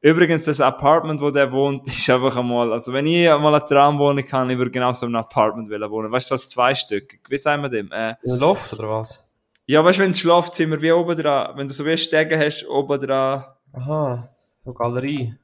[0.00, 4.24] übrigens, das Apartment, wo der wohnt, ist einfach einmal, also wenn ich einmal eine Traumwohnung
[4.24, 6.10] kann, ich würde genau so in einem Apartment wohnen.
[6.10, 7.18] Weißt du, so als zwei Stück.
[7.28, 7.90] Wie sagen wir dem?
[7.92, 9.24] Äh, in Loft oder was?
[9.66, 12.68] Ja, weißt du, wenn das Schlafzimmer wie oben dran, wenn du so wie Stege hast,
[12.68, 13.44] oben dran.
[13.72, 14.28] Aha,
[14.62, 15.34] so Galerie.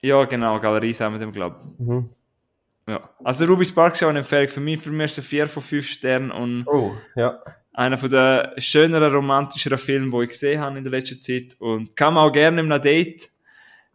[0.00, 1.86] Ja, genau, Galerie sagen wir dem, glaube ich.
[1.86, 2.10] Mhm.
[2.88, 3.10] Ja.
[3.24, 4.80] Also Ruby Sparks ist auch eine Empfehlung für mich.
[4.80, 7.42] Für mich ist es 4 von 5 Sternen und Oh, ja.
[7.72, 11.56] einer von der schöneren, romantischeren Filme, die ich gesehen habe in der letzten Zeit.
[11.58, 13.30] Und kann man auch gerne in einem Date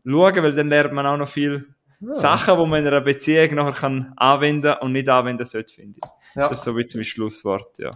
[0.06, 1.68] schauen, weil dann lernt man auch noch viel
[2.02, 2.16] Ja.
[2.16, 6.10] Sachen, die man in einer Beziehung nachher kann anwenden und nicht anwenden sollte, finde ich.
[6.36, 6.50] Ja.
[6.50, 7.92] Das ist so wie zum Schlusswort, ja.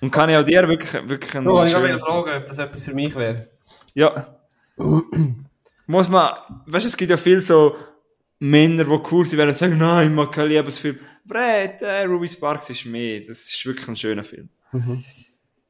[0.00, 2.84] Und kann ich auch dir wirklich, wirklich einen Oh, ich wollte fragen, ob das etwas
[2.84, 3.48] für mich wäre.
[3.94, 4.36] Ja.
[5.86, 6.30] Muss man,
[6.66, 7.76] weißt du, es gibt ja viel so
[8.38, 10.98] Männer, die cool sind, werden sagen, nein, ich mag keinen Liebesfilm.
[11.28, 13.20] Aber hey, der Ruby Sparks ist mehr.
[13.20, 14.48] Das ist wirklich ein schöner Film.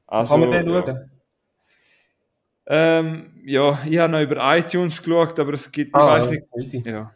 [0.06, 0.82] Also, Kann man den ja.
[0.84, 1.10] schauen?
[2.68, 6.42] Ähm, ja, ich habe noch über iTunes geschaut, aber es gibt, ich Ah, weiß nicht,
[6.58, 6.82] Easy.
[6.84, 7.12] ja.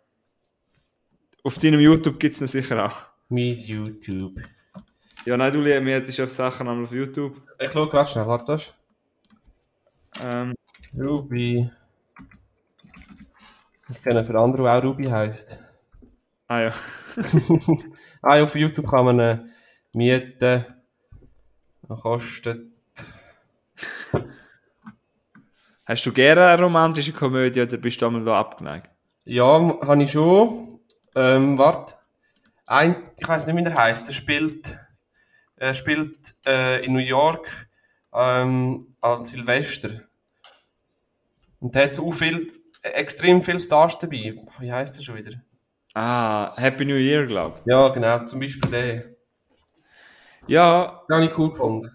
[1.42, 3.02] Auf deinem YouTube gibt es ihn sicher auch.
[3.28, 4.40] Mies YouTube.
[5.24, 7.40] Ja, nein, du liebst auf Sachen einmal auf YouTube.
[7.58, 8.52] Ich schaue gerade schnell, warte.
[8.52, 8.72] das.
[10.24, 10.54] Ähm,
[10.96, 11.68] Ruby.
[13.90, 15.62] Ich kenne für andere, der auch Ruby heisst.
[16.46, 16.74] ah ja.
[18.22, 19.38] ah, ja, auf YouTube kann man äh,
[19.94, 20.64] mieten.
[21.88, 22.70] Das kostet.
[25.84, 28.90] Hast du gerne eine romantische Komödie oder bist du einmal da abgeneigt?
[29.24, 30.80] Ja, habe ich schon.
[31.16, 31.96] Ähm, warte.
[32.66, 34.06] Ein, ich weiß nicht, wie der heißt.
[34.06, 34.78] Er spielt,
[35.56, 37.68] er spielt äh, in New York
[38.12, 40.02] ähm, als Silvester.
[41.58, 42.52] Und der hat so viel,
[42.82, 44.34] extrem viele Stars dabei.
[44.58, 45.32] Wie heißt der schon wieder?
[45.94, 47.70] Ah, Happy New Year, glaube ich.
[47.72, 49.04] Ja, genau, zum Beispiel der.
[50.46, 51.90] Ja, Den habe ich cool gefunden.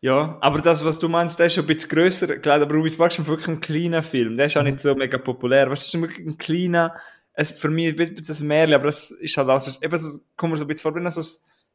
[0.00, 2.36] Ja, aber das, was du meinst, der ist schon ein bisschen grösser.
[2.38, 4.36] Klar, aber Ruby Sparks ist wirklich ein kleiner Film.
[4.36, 5.70] Der ist auch nicht so mega populär.
[5.70, 6.94] Weißt du, das ist wirklich ein kleiner,
[7.32, 10.18] es, für mich ein bisschen ein Märchen, aber es ist halt auch so, eben, so,
[10.36, 11.26] kommt mir so ein bisschen vor, wie so ein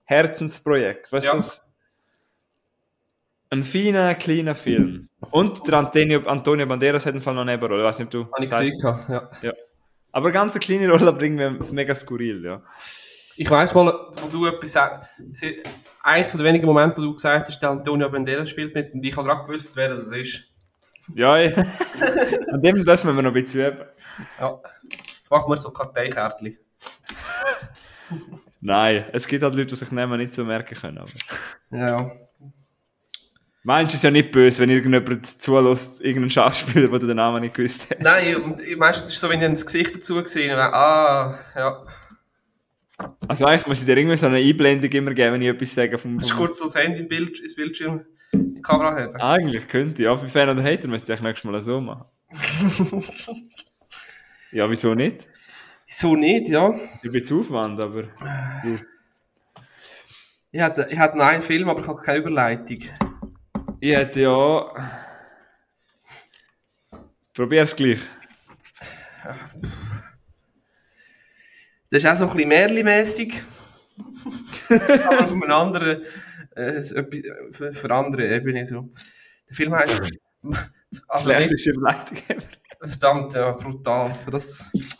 [0.03, 1.11] Herzensprojekt.
[1.11, 1.41] Weißt du, Ja.
[1.41, 1.61] so
[3.49, 5.09] ein feiner, kleiner Film.
[5.31, 7.81] Und der Antonio, Antonio Banderas hat im Fall noch eine Nebenrolle.
[7.81, 9.29] Ich weiß nicht, ob du Habe ich gesehen, ja.
[9.41, 9.53] Ja.
[10.11, 12.61] Aber ganz eine kleine Rolle bringen wir mega skurril, ja.
[13.37, 15.09] Ich weiss mal, wo du etwas sagst.
[16.01, 19.03] Eins von den wenigen Momenten, wo du gesagt hast, der Antonio Banderas spielt mit, und
[19.03, 20.45] ich habe gerade gewusst, wer das ist.
[21.15, 21.55] Ja, ja.
[22.51, 23.85] An dem das müssen wir noch ein bisschen üben.
[24.39, 24.59] Ja.
[25.29, 26.57] Machen wir so Karteikärtchen.
[28.61, 30.97] Nein, es gibt halt Leute, die sich Namen nicht so merken können.
[30.97, 31.09] Aber.
[31.71, 32.11] Ja.
[33.63, 37.41] Meinst du es ja nicht böse, wenn irgendjemand zulässt, irgendein Schauspieler, wo du den Namen
[37.41, 38.01] nicht gewusst hast?
[38.01, 41.85] Nein, und meistens ist es so, wenn ich das Gesicht dazu gesehen habe, ah, ja.
[43.27, 45.97] Also eigentlich muss ich dir irgendwie so eine Einblendung immer geben, wenn ich etwas sage
[45.97, 46.17] vom...
[46.17, 49.15] Das ist vom kurz so das Handy Bild, ins Bildschirm, in die Kamera haben.
[49.17, 50.15] eigentlich könnte ich, ja.
[50.15, 52.05] Für Fan oder Hater müsste ich nächstes Mal so machen.
[54.51, 55.27] ja, wieso nicht?
[55.85, 56.73] Wieso nicht, ja?
[57.03, 58.05] Ich bin zu Aufwand, aber...
[60.51, 62.79] Ich hatte, ich hatte einen Film, aber ich habe keine Überleitung.
[63.79, 64.71] Ich hätte ja...
[67.33, 67.99] Probier's gleich.
[71.91, 73.41] Das ist auch so ein bisschen Märli-mässig.
[74.69, 76.03] aber auf einer anderen,
[76.55, 76.93] äh, etwas-
[77.51, 78.89] für, für andere Ebene so.
[79.49, 80.01] Der Film heißt,
[81.07, 82.17] also Schlechteste Überleitung
[82.81, 84.13] verdammt, ja, brutal.
[84.23, 84.97] Für das ist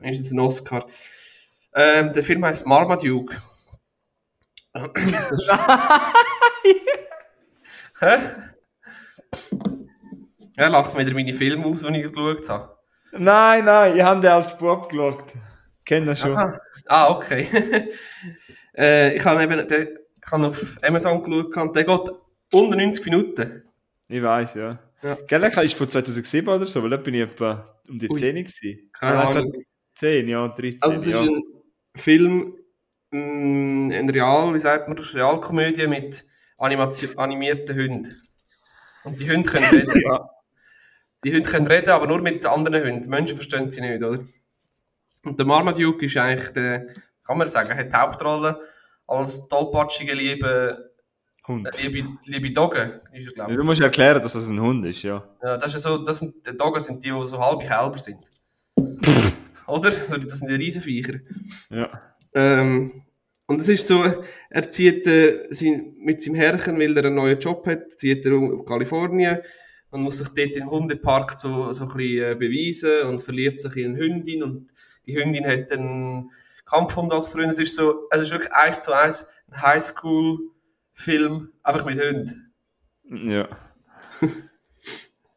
[0.00, 0.86] jetzt ein Oscar.
[1.74, 3.36] Ähm, der Film heißt Marmaduke.
[8.04, 8.18] Hä?
[10.56, 12.76] Er lacht mir wieder meine Filme aus, die ich geschaut habe.
[13.12, 15.32] Nein, nein, ich habe den als Bub geschaut.
[15.86, 16.36] Kennt ihr schon.
[16.36, 16.60] Aha.
[16.86, 17.46] Ah, okay.
[18.76, 19.88] äh, ich habe eben den,
[20.22, 22.10] ich habe auf Amazon geschaut und der geht
[22.52, 23.62] unter 90 Minuten.
[24.08, 24.78] Ich weiß, ja.
[25.02, 25.16] Ja.
[25.26, 28.18] Gell, der ist von 2007 oder so, weil da bin ich etwa um die Ui.
[28.18, 28.90] 10 gewesen.
[28.92, 29.32] Keine Ahnung.
[29.94, 31.20] 2010, ja, 13, Also es ist ja.
[31.22, 31.42] ein
[31.96, 32.54] Film
[33.12, 36.24] mm, ein Real, wie sagt man, Realkomödie mit
[36.58, 38.22] Animation, animierten Hunden.
[39.04, 40.02] Und die Hunde können reden.
[41.24, 43.02] Die Hunde können reden, aber nur mit anderen Hunden.
[43.02, 44.24] Die Menschen verstehen sie nicht, oder?
[45.24, 46.86] Und der Marmaduke ist eigentlich der,
[47.22, 48.60] kann man sagen, hat die Hauptrolle
[49.06, 50.92] als tollpatschiger, liebe,
[51.46, 51.68] Hund.
[51.80, 53.56] liebe, liebe Dogge, ist er, glaube ich.
[53.58, 55.22] Du musst erklären, dass das ein Hund ist, ja.
[55.42, 57.98] Ja, das ist ja so, das sind, die Doggen sind die, die so halbe Kälber
[57.98, 58.22] sind.
[59.66, 59.90] Oder?
[59.90, 61.20] Das sind die Riesenviecher.
[61.70, 61.90] Ja.
[62.34, 63.04] Ähm,
[63.46, 64.04] und es ist so,
[64.50, 68.32] er zieht äh, sein, mit seinem Herrchen, weil er einen neuen Job hat, zieht er
[68.32, 69.40] um auf Kalifornien
[69.90, 73.76] und muss sich dort im Hundepark so, so ein bisschen äh, beweisen und verliebt sich
[73.76, 74.72] in eine Hündin und
[75.06, 76.30] die Hündin hat einen
[76.64, 77.50] Kampfhund als Freund.
[77.50, 82.54] Es ist so, es ist wirklich eins zu eins ein Highschool-Film, einfach mit Hunden.
[83.10, 83.48] Ja.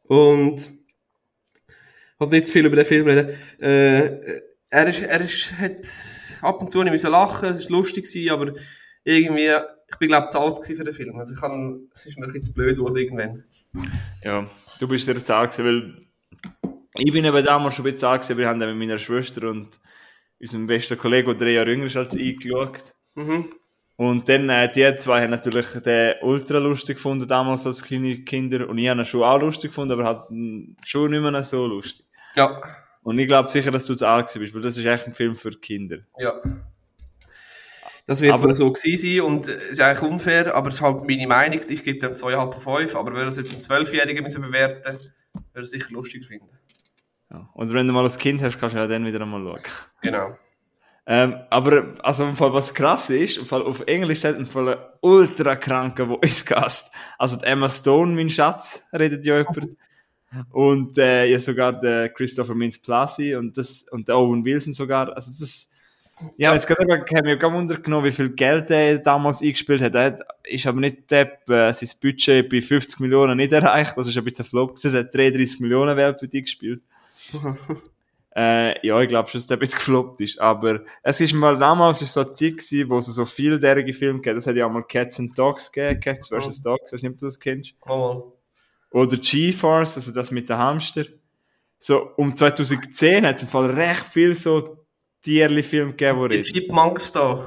[0.03, 3.38] Und ich will nicht zu viel über den Film reden.
[3.60, 8.05] Äh, er ist, er ist, hat ab und zu nicht müssen lachen, es war lustig,
[8.05, 8.53] gewesen, aber
[9.03, 9.53] irgendwie,
[9.89, 11.18] ich bin glaube zu alt für den Film.
[11.18, 13.43] Also ich kann, es ist mir ein bisschen zu blöd geworden irgendwann.
[14.24, 14.45] Ja,
[14.80, 16.07] du bist der Zahl gewesen, weil
[16.95, 19.49] ich bin eben damals schon ein bisschen alt gewesen, wir haben dann mit meiner Schwester
[19.49, 19.80] und
[20.39, 22.93] unserem besten Kollegen, der drei Jahre jünger ist als ich, geschaut.
[23.15, 23.49] Mhm.
[23.95, 28.70] Und dann, äh, die zwei haben natürlich den ultra lustig gefunden, damals als kleine Kinder.
[28.70, 31.65] Und ich habe ihn schon auch lustig gefunden, aber halt mm, schon nicht mehr so
[31.65, 32.05] lustig.
[32.36, 32.61] Ja,
[33.08, 35.14] Und ich glaube sicher, dass du zu alt gewesen bist, weil das ist echt ein
[35.14, 35.99] Film für Kinder.
[36.20, 36.34] ja.
[38.05, 40.82] Das wird Aber- wohl so gewesen sein und es ist eigentlich unfair, aber es ist
[40.82, 41.60] halt meine Meinung.
[41.68, 44.97] Ich gebe dem 2,5 von 5, aber würde es jetzt ein Zwölfjähriger müssen bewerten,
[45.34, 46.49] würde es sicher lustiger finden.
[47.32, 47.49] Ja.
[47.53, 49.62] Und wenn du mal ein Kind hast, kannst du ja dann wieder einmal schauen.
[50.01, 50.38] Genau.
[51.05, 54.70] Ähm, aber, also, im Fall, was krass ist, im Fall, auf Englisch hat im Fall
[54.70, 56.93] ein ultra kranker Voice Cast.
[57.18, 59.78] Also, die Emma Stone, mein Schatz, redet ja jemand.
[60.51, 65.15] Und, äh, ja, sogar der Christopher Mintz-Plasse und das, und der Owen Wilson sogar.
[65.15, 65.71] Also, das,
[66.38, 69.95] ja, jetzt gerade, ich habe mir gerade wundern wie viel Geld er damals eingespielt hat.
[69.95, 73.95] Er ist aber nicht der, äh, sein Budget bei 50 Millionen nicht erreicht.
[73.95, 74.95] Das ist ein bisschen ein Flop gewesen.
[74.95, 76.82] Er hat 33 Millionen weltweit eingespielt.
[78.39, 80.39] Äh, ja, ich glaube schon, dass der ein bisschen gefloppt ist.
[80.39, 84.21] Aber es ist mal damals ist so eine Zeit gewesen, wo es so vieljährige Filme
[84.21, 84.38] gibt.
[84.38, 86.61] Das hat ja auch mal Cats and Dogs gegeben, Cats vs.
[86.61, 87.73] Dogs, ich weiß nicht, ob du das kennst.
[87.88, 88.21] Mal.
[88.91, 91.05] Oder G-Force, also das mit den Hamster.
[91.79, 94.85] So, um 2010 hat es im Fall recht viel so
[95.21, 96.41] Tierli-Filme gegeben, Die.
[96.41, 97.45] Chipmunks da.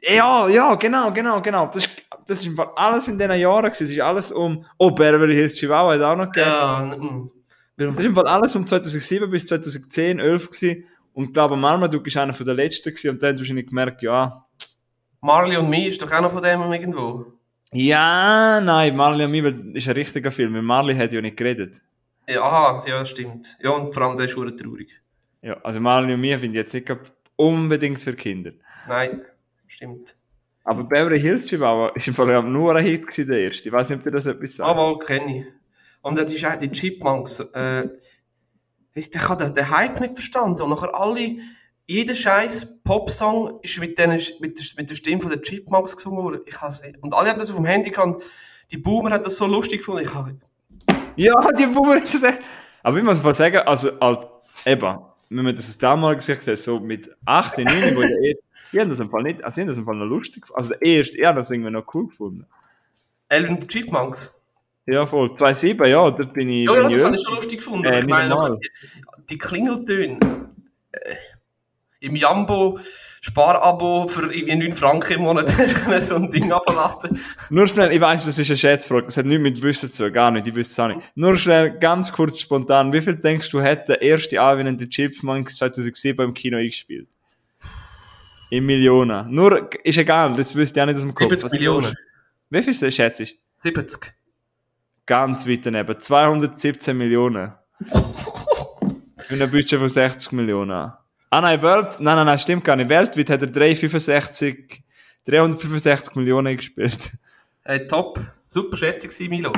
[0.00, 1.66] Ja, ja, genau, genau, genau.
[1.66, 1.90] Das ist,
[2.26, 3.84] das ist im Fall alles in diesen Jahren gewesen.
[3.84, 4.64] Es ist alles um...
[4.78, 7.30] Oh, Beverly Hills Chihuahua hat auch noch gegeben.
[7.76, 7.86] Ja.
[7.86, 10.84] Das ist im Fall alles um 2007 bis 2010, 11 gewesen.
[11.14, 13.10] Und ich glaube, Marmaduke ist einer von der letzten gewesen.
[13.10, 14.44] Und dann hast du wahrscheinlich gemerkt, ja...
[15.20, 17.37] Marley und Me ist doch auch noch von dem irgendwo.
[17.72, 20.54] Ja, nein, Marley und mir ist ein richtiger Film.
[20.54, 21.82] weil Marley hat ja nicht geredet.
[22.28, 23.56] Ja, aha, ja, stimmt.
[23.60, 24.90] Ja, und vor allem der ist schon traurig.
[25.42, 26.90] Ja, also Marley und mir finde ich jetzt nicht
[27.36, 28.52] unbedingt für Kinder.
[28.86, 29.22] Nein,
[29.66, 30.14] stimmt.
[30.64, 33.68] Aber Beverly Hills Chihuahua ist im Fall nur ein Hit gewesen, der erste.
[33.68, 34.68] Ich weiß nicht, ob ihr das etwas sagt.
[34.68, 35.46] Aber kenne ich.
[36.02, 37.40] Und das ist auch die Chipmunks.
[37.40, 37.88] Äh,
[38.92, 40.60] ich ich habe den Hype nicht verstanden.
[40.62, 41.36] Und nachher alle,
[41.88, 44.10] jeder scheiß Popsong ist mit, den,
[44.40, 46.42] mit, der, mit der Stimme von den Chipmunks gesungen worden.
[46.44, 47.02] Ich nicht.
[47.02, 48.22] Und alle haben das auf dem Handy gehabt.
[48.70, 50.02] Die Boomer haben das so lustig gefunden.
[50.02, 50.36] Ich habe,
[51.16, 52.40] Ja, die Boomer das echt.
[52.82, 54.26] Aber ich muss mal sagen, also, als,
[54.66, 54.98] eben,
[55.30, 57.66] wenn man das aus damaliger Sicht sieht, so mit 8, 9,
[57.96, 58.36] wo ich,
[58.70, 60.44] ich habe das im Fall nicht, also ich habe das im Fall noch lustig.
[60.52, 62.44] Also der erste, ich habe das irgendwie noch cool gefunden.
[63.32, 64.34] Die Chipmunks.
[64.84, 65.28] Ja, voll.
[65.28, 67.86] 2,7, ja, dort bin ich, Ja, ja, das habe ich schon lustig gefunden.
[67.86, 68.58] Äh, ich meine,
[69.30, 70.18] die Klingeltöne.
[70.92, 71.14] Äh,
[72.00, 72.78] Im Jambo
[73.20, 75.48] Sparabo für irgendwie 9 Franken im Monat
[76.00, 77.20] so ein Ding abladen.
[77.50, 80.12] Nur schnell, ich weiß, das ist eine Schätzfrage, das hat nichts mit Wissen zu tun,
[80.12, 81.16] gar nicht, ich wüsste es auch nicht.
[81.16, 86.24] Nur schnell, ganz kurz spontan, wie viel denkst du, hat der erste anwendende Chipmunks 2007
[86.24, 87.08] im Kino eingespielt?
[88.50, 89.30] In Millionen.
[89.30, 91.28] Nur, ist egal, das wüsste ich auch nicht aus dem Kopf.
[91.30, 91.96] 70 Was Millionen.
[92.50, 93.26] Wie viel schätzt du?
[93.56, 94.14] 70.
[95.04, 96.00] Ganz weit daneben.
[96.00, 97.52] 217 Millionen.
[99.30, 100.92] Mit einem Budget von 60 Millionen.
[101.30, 102.88] Ah nein, Welt, nein, nein, nein, stimmt gar nicht.
[102.88, 104.82] Weltweit hat er 365,
[105.26, 107.12] 365 Millionen gespielt.
[107.64, 108.20] Hey, top.
[108.48, 109.52] Super Schätzung gewesen, Milo.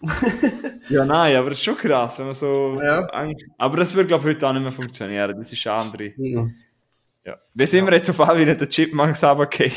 [0.90, 2.78] Ja, nein, aber das ist schon krass, wenn man so.
[2.82, 3.08] Ja.
[3.56, 5.34] Aber das würde, glaube ich, heute auch nicht mehr funktionieren.
[5.38, 6.12] Das ist eine andere.
[7.24, 7.38] Ja.
[7.54, 9.72] Wie sind wir jetzt auf alle wieder der Chipmunks runtergefallen?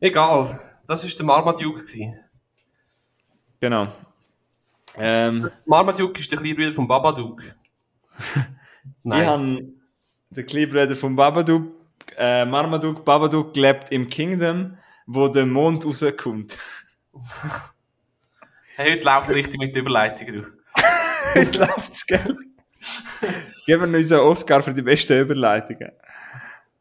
[0.00, 0.60] Egal.
[0.86, 1.80] Das war der Marmaduke.
[1.80, 2.14] gewesen.
[3.58, 3.88] Genau.
[4.98, 7.42] Ähm, Marmaduke ist der kleine Bruder von Babadook.
[9.04, 9.72] ich habe
[10.30, 11.72] den Kleebruder von Babadook,
[12.16, 16.58] äh, Marmaduke, Babadook lebt im Kingdom, wo der Mond rauskommt.
[18.74, 20.32] Hey, heute läuft es richtig mit der Überleitung.
[20.32, 20.46] Du.
[21.34, 22.38] Heute läuft's, gell?
[23.66, 25.92] Geben wir uns einen Oscar für die besten Überleitungen.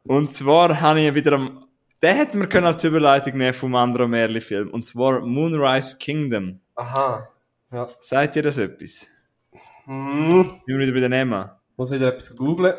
[0.04, 1.66] Und zwar habe ich wieder am,
[2.02, 4.70] den hätten wir können als Überleitung nehmen vom anderen Merli-Film.
[4.70, 6.62] Und zwar Moonrise Kingdom.
[6.76, 7.28] Aha.
[7.72, 7.88] Ja.
[8.00, 9.08] Sagt ihr das etwas?
[9.84, 10.50] Hm.
[10.66, 11.50] Ich will wieder bei den nehmen.
[11.82, 12.76] Muss wieder etwas googlen.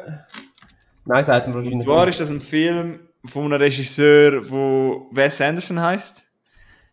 [1.07, 5.41] Nein, sagt man Und wahrscheinlich zwar ist das ein Film von einem Regisseur, wo Wes
[5.41, 6.23] Anderson heißt,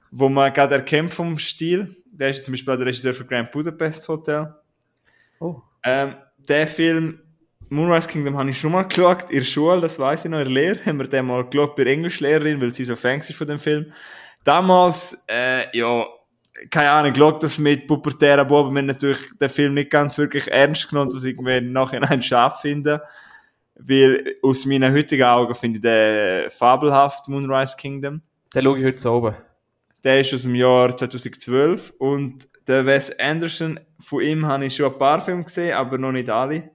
[0.09, 1.95] wo man gerade erkennt vom Stil.
[2.11, 4.55] Der ist zum Beispiel auch der Regisseur für Grand Budapest Hotel.
[5.39, 5.61] Oh.
[5.83, 7.19] Ähm, der Film
[7.69, 10.45] Moonrise Kingdom habe ich schon mal geschaut, in der Schule, das weiß ich noch, in
[10.45, 13.35] der Lehre, haben wir den mal geschaut bei der Englischlehrerin, weil sie so Fan ist
[13.35, 13.93] von dem Film.
[14.43, 16.07] Damals, äh, ja,
[16.69, 20.47] keine Ahnung, geschaut das mit pubertären Buben, wir haben natürlich den Film nicht ganz wirklich
[20.49, 23.01] ernst genommen, was ich irgendwie im Nachhinein scharf finde.
[23.75, 28.21] Weil aus meinen heutigen Augen finde ich den fabelhaft, Moonrise Kingdom.
[28.53, 29.35] Den schaue ich heute so oben.
[30.03, 34.91] Der ist aus dem Jahr 2012 und der Wes Anderson, von ihm habe ich schon
[34.91, 36.71] ein paar Filme gesehen, aber noch nicht alle.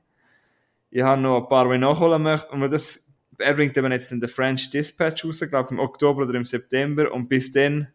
[0.91, 2.51] Ich habe noch ein paar, die ich nachholen möchte.
[2.53, 3.07] Und das,
[3.39, 6.45] er bringt eben jetzt in The French Dispatch raus, glaube ich im Oktober oder im
[6.45, 7.13] September.
[7.13, 7.89] Und bis dann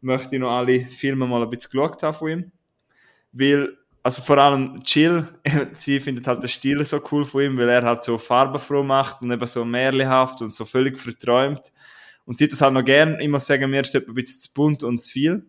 [0.00, 2.52] möchte ich noch alle Filme mal ein bisschen geschaut haben von ihm.
[3.32, 5.28] Weil, also vor allem Chill,
[5.74, 9.22] sie findet halt den Stil so cool von ihm, weil er halt so farbenfroh macht
[9.22, 11.72] und eben so märchenhaft und so völlig verträumt.
[12.24, 13.18] Und sie hat das halt noch gern.
[13.30, 15.46] Muss sagen, mir ist ein bisschen zu bunt und zu viel.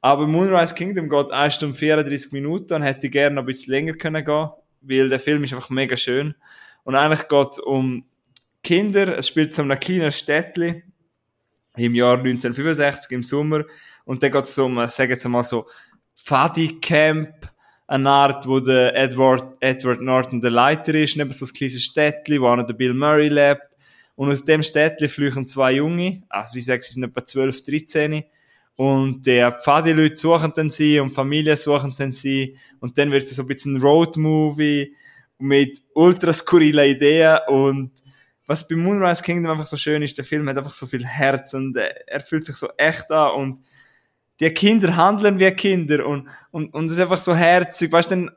[0.00, 3.94] Aber Moonrise Kingdom geht 1 Stunde 34 Minuten und hätte gerne noch ein bisschen länger
[3.94, 6.34] können gehen, weil der Film ist einfach mega schön.
[6.82, 8.04] Und eigentlich geht es um
[8.64, 9.16] Kinder.
[9.16, 10.82] Es spielt so einem kleinen Städtli
[11.76, 13.64] im Jahr 1965 im Sommer.
[14.04, 15.66] Und dann geht es um, äh, sagen wir mal so,
[16.14, 17.34] Fadi Camp,
[17.86, 22.40] eine Art, wo der Edward, Edward Norton der Leiter ist, neben so ein kleines Städtli,
[22.40, 23.76] wo auch der Bill Murray lebt.
[24.14, 28.24] Und aus dem Städtli flüchten zwei Junge, also ich sage, sie sind etwa 12, 13.
[28.76, 32.56] Und der Pfadi-Leute suchen dann sie und Familien suchen dann sie.
[32.80, 34.94] Und dann wird es so ein bisschen ein Road-Movie
[35.38, 37.38] mit ultra skurrilen Ideen.
[37.48, 37.92] Und
[38.46, 41.54] was bei Moonrise Kingdom einfach so schön ist, der Film hat einfach so viel Herz
[41.54, 43.32] und äh, er fühlt sich so echt an.
[43.32, 43.64] Und
[44.40, 47.92] die Kinder handeln wie Kinder und, und, und es ist einfach so herzig.
[47.92, 48.28] Weißt du,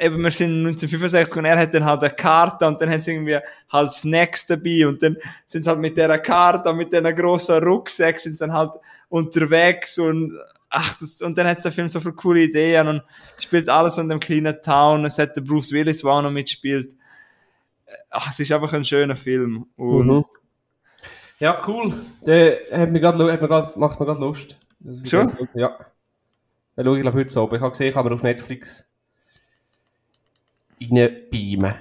[0.00, 3.12] eben, wir sind 1965 und er hat dann halt eine Karte und dann hat sie
[3.12, 3.38] irgendwie
[3.70, 7.62] halt Snacks dabei und dann sind sie halt mit dieser Karte und mit diesen grossen
[7.62, 8.72] Rucksack sind sie dann halt
[9.08, 10.38] unterwegs und
[10.70, 13.02] ach, das, und dann hat der Film so viele coole Ideen und
[13.38, 15.04] spielt alles in dem kleinen Town.
[15.04, 16.94] Es hat der Bruce Willis, der auch noch mitspielt.
[18.10, 19.66] Ach, es ist einfach ein schöner Film.
[19.76, 20.24] Und Mhm.
[21.38, 21.94] Ja, cool.
[22.26, 24.56] Der hat mir hat grad, macht mir gerade Lust.
[24.80, 25.28] Das ist Schon?
[25.34, 25.48] gut.
[25.54, 25.78] Ja.
[26.76, 27.56] Den schaue ich glaube heute so oben.
[27.56, 28.84] Ich habe gesehen, kann man auf Netflix
[30.80, 31.74] reinbeamen.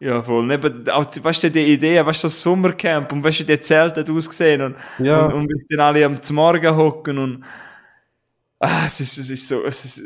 [0.00, 0.46] Ja, voll.
[0.46, 4.00] Neben, auch, weißt du, die Idee, weißt du, das Sommercamp und weißt du, die Zelte
[4.00, 5.26] hat ausgesehen und, Ja.
[5.26, 7.44] und, und bis dann alle am Morgen hocken und,
[8.60, 9.98] ah, es ist, es ist so, es ist,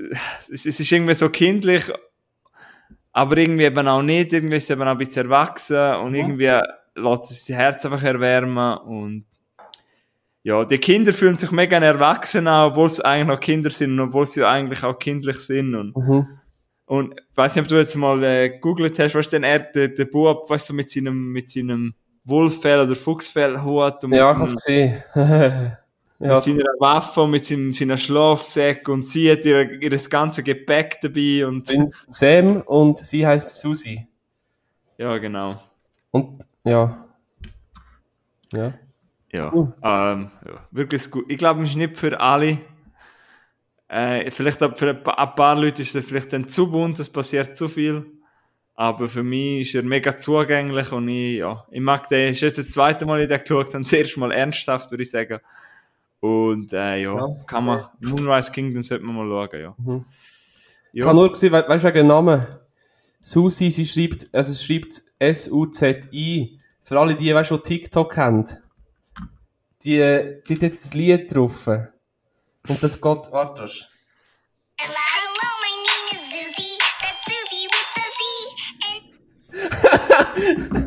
[0.51, 1.85] es ist irgendwie so kindlich,
[3.17, 6.61] aber irgendwie eben auch nicht, irgendwie ist es eben auch ein bisschen erwachsen und irgendwie
[6.97, 9.25] lässt es die Herz einfach erwärmen und,
[10.43, 14.09] ja, die Kinder fühlen sich mega erwachsen an, obwohl sie eigentlich noch Kinder sind und
[14.09, 16.27] obwohl sie eigentlich auch kindlich sind und, Mhm.
[16.87, 19.89] und ich weiß nicht, ob du jetzt mal äh, gegoogelt hast, was denn er, der,
[19.89, 21.95] der Bub, weißt du, mit seinem, mit seinem
[22.25, 25.77] Wolffell oder Fuchsfell Hut und Ja, ich es gesehen.
[26.19, 30.43] Ja, mit seiner Waffe mit seinem, seiner Schlafsäcke und sie hat ihr, ihr das ganze
[30.43, 31.69] Gepäck dabei und,
[32.09, 34.07] Sam und sie heißt Susi.
[34.99, 35.61] ja, genau.
[36.11, 37.05] Und, ja.
[38.53, 38.73] Ja.
[39.33, 39.73] Ja, Uh.
[39.83, 41.25] ähm, ja wirklich gut.
[41.29, 42.59] Ich glaube, es ist nicht für alle.
[43.89, 47.01] Äh, vielleicht auch für ein paar, ein paar Leute ist er vielleicht dann zu bunt,
[47.01, 48.07] es passiert zu viel.
[48.77, 52.33] Aber für mich ist er mega zugänglich und ich, ja, ich mag den.
[52.33, 55.11] Habe jetzt das zweite Mal in den geschaut, und das erste Mal ernsthaft, würde ich
[55.11, 55.41] sagen.
[56.25, 59.75] Und äh, ja, Ja, kann man, Moonrise Kingdom sollte man mal schauen, ja.
[59.77, 60.07] Mhm.
[60.95, 61.07] Ich ja.
[61.07, 62.47] habe nur gesehen, we weißt du, wegen Namen?
[63.21, 66.57] Susi, sie schreibt, also es schreibt S-U-Z-I.
[66.83, 68.59] Für alle die, weißt du, die TikTok kennt.
[69.83, 69.99] Die,
[70.49, 71.67] die hat jetzt das Lied drauf.
[71.67, 73.67] Und das geht, warte.
[73.67, 73.85] Hello,
[74.79, 76.79] hello, my name is Susie.
[77.03, 77.89] That's Susie with
[80.71, 80.81] the Z.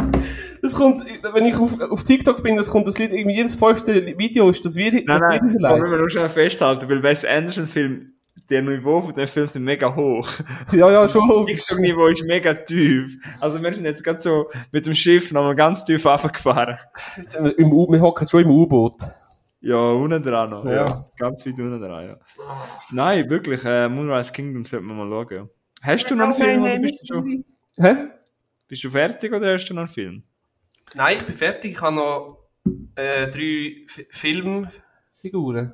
[0.68, 4.06] Das kommt, wenn ich auf, auf TikTok bin, das kommt das Lied, irgendwie jedes fünfte
[4.18, 5.92] Video ist das, wie, Nein, das nein, Lied aber hinterlegt.
[5.92, 8.14] wir nur schnell festhalten, weil Wes Anderson Film,
[8.50, 10.28] der Niveau von dem Film sind mega hoch.
[10.74, 11.62] Ja, ja, schon logisch.
[11.62, 13.16] TikTok-Niveau ist mega tief.
[13.40, 16.78] Also wir sind jetzt gerade so mit dem Schiff nochmal ganz tief runtergefahren.
[17.16, 18.96] Jetzt sind wir, im U wir hocken schon im U-Boot.
[19.62, 20.66] Ja, unten dran noch.
[20.66, 20.86] Ja.
[20.86, 21.06] Ja.
[21.18, 22.18] Ganz weit unten dran, ja.
[22.92, 25.50] Nein, wirklich, äh, Moonrise Kingdom sollte man mal schauen.
[25.82, 27.44] Hast du noch einen Film oder bist du, schon,
[27.78, 27.96] Hä?
[28.68, 30.24] bist du fertig oder hast du noch einen Film?
[30.96, 31.72] Nein, ich bin fertig.
[31.74, 32.50] Ich habe noch
[32.96, 35.74] äh, drei F Filmfiguren.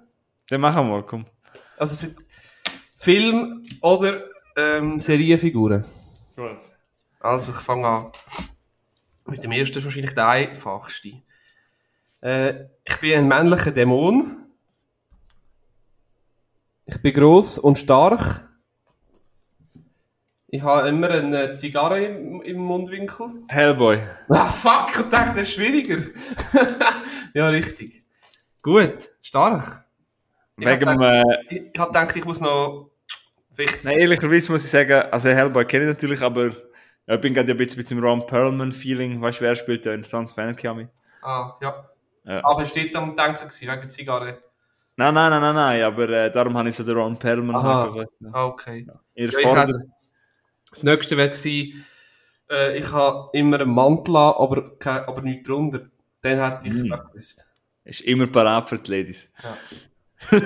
[0.49, 1.25] Dann machen wir mal, komm.
[1.77, 2.17] Also sind
[2.97, 4.23] Film- oder
[4.55, 5.85] ähm, Serienfiguren.
[6.35, 6.57] Gut.
[7.19, 8.11] Also ich fange an.
[9.25, 11.21] Mit dem ersten ist wahrscheinlich der einfachste.
[12.21, 14.45] Äh, ich bin ein männlicher Dämon.
[16.85, 18.49] Ich bin gross und stark.
[20.53, 23.25] Ich habe immer eine Zigarre im, im Mundwinkel.
[23.47, 23.97] Hellboy.
[24.29, 25.97] Ah, fuck, ich dachte, das ist schwieriger.
[27.33, 28.03] ja, richtig.
[28.61, 29.83] Gut, stark.
[30.59, 32.91] Ich Wegen hab dem, äh, Ich, ich habe gedacht, ich muss noch.
[33.55, 33.83] Vielleicht.
[33.83, 36.49] nein, ehrlicherweise muss ich sagen, also Hellboy kenne ich natürlich, aber
[37.07, 39.93] ja, ich bin gerade ein bisschen mit dem Ron Perlman-Feeling, weißt du, wer spielt da
[39.95, 40.87] in Sons mich?
[41.23, 41.89] Ah, ja.
[42.25, 42.41] Ja.
[42.45, 44.37] Aber steht am Denken wegen der Zigarre.
[44.97, 48.05] Nein, nein, nein, nein, nein, aber äh, darum habe ich so den Ron Perlman ja.
[48.31, 48.85] Ah, okay.
[49.15, 50.02] Ihr Ja, Vorder- hätte-
[50.73, 51.85] Das nächste wäre gewesen,
[52.49, 55.81] äh, ich habe immer einen Mantel an, aber, kein, aber nichts drunter.
[56.21, 56.87] Dann hätte ich es Mm.
[56.87, 57.07] mm.
[57.09, 57.45] gewusst.
[57.85, 59.31] ist immer parat für die Ladies.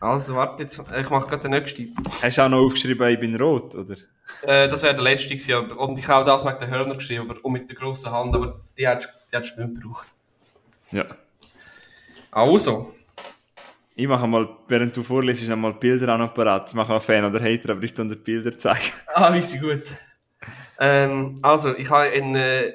[0.00, 1.94] Also, warte jetzt, ich mache gerade den nächsten.
[2.20, 3.94] Hast du auch noch aufgeschrieben, ich bin rot, oder?
[4.42, 6.98] Äh, das wäre der letzte gewesen, aber, und ich habe auch das mit den Hörnern
[6.98, 10.08] geschrieben, aber, und mit der grossen Hand, aber die hättest die hättest du nicht gebraucht.
[10.90, 11.06] Ja.
[12.32, 12.92] Also,
[13.94, 16.70] Ich mache mal, während du vorliest, einmal Bilder auch noch parat.
[16.70, 18.92] Ich mache auch Fan oder Hater, aber ich dir Bilder zeigen.
[19.14, 19.82] ah, wie sie gut.
[20.78, 22.72] Ähm, also, ich habe einen äh,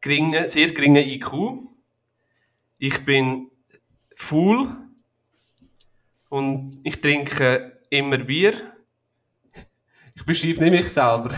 [0.00, 1.32] geringen, sehr geringen IQ.
[2.78, 3.50] Ich bin
[4.16, 4.68] faul.
[6.28, 8.54] Und ich trinke immer Bier.
[10.14, 11.30] Ich beschreibe nicht mich selber.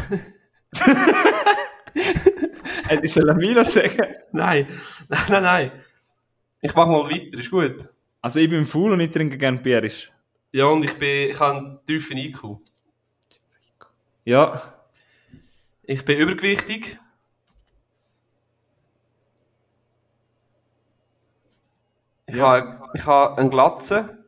[2.89, 4.15] Hätte ich Salamino sagen?
[4.33, 4.67] nein,
[5.09, 5.73] nein, nein, nein.
[6.61, 7.89] Ich mache mal weiter, ist gut.
[8.23, 10.13] Also ich bin faul und ich trinke gerne Bierisch.
[10.53, 12.61] Ja, und ich, bin, ich habe einen tiefen IQ.
[14.25, 14.75] Ja.
[15.83, 16.99] Ich bin übergewichtig.
[22.27, 22.47] Ich, Ja.
[22.47, 24.19] habe, ich habe einen Glatze.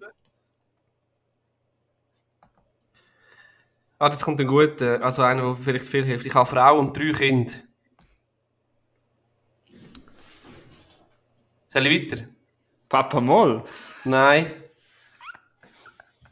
[3.99, 6.26] Ah, jetzt kommt ein guter, also einer, der vielleicht viel hilft.
[6.26, 7.53] Ich habe eine Frau und drei Kinder.
[11.68, 12.34] Soll ich weiter?
[12.89, 13.62] Papa Moll.
[14.05, 14.47] Nein.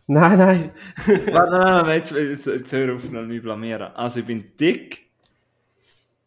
[0.06, 0.70] Nein, nein.
[1.06, 3.92] Nein, nein, nein, jetzt, jetzt, jetzt hör auf, noch mich blamieren.
[3.94, 5.06] Also ich bin dick,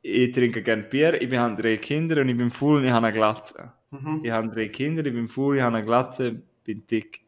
[0.01, 3.07] ich trinke gerne Bier, ich habe drei Kinder und ich bin faul und ich habe
[3.07, 3.73] eine Glatze.
[4.23, 7.21] Ich habe drei Kinder, ich bin faul, ich habe eine Glatze, bin dick.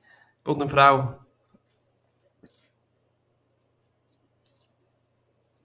[0.45, 1.19] Und eine Frau.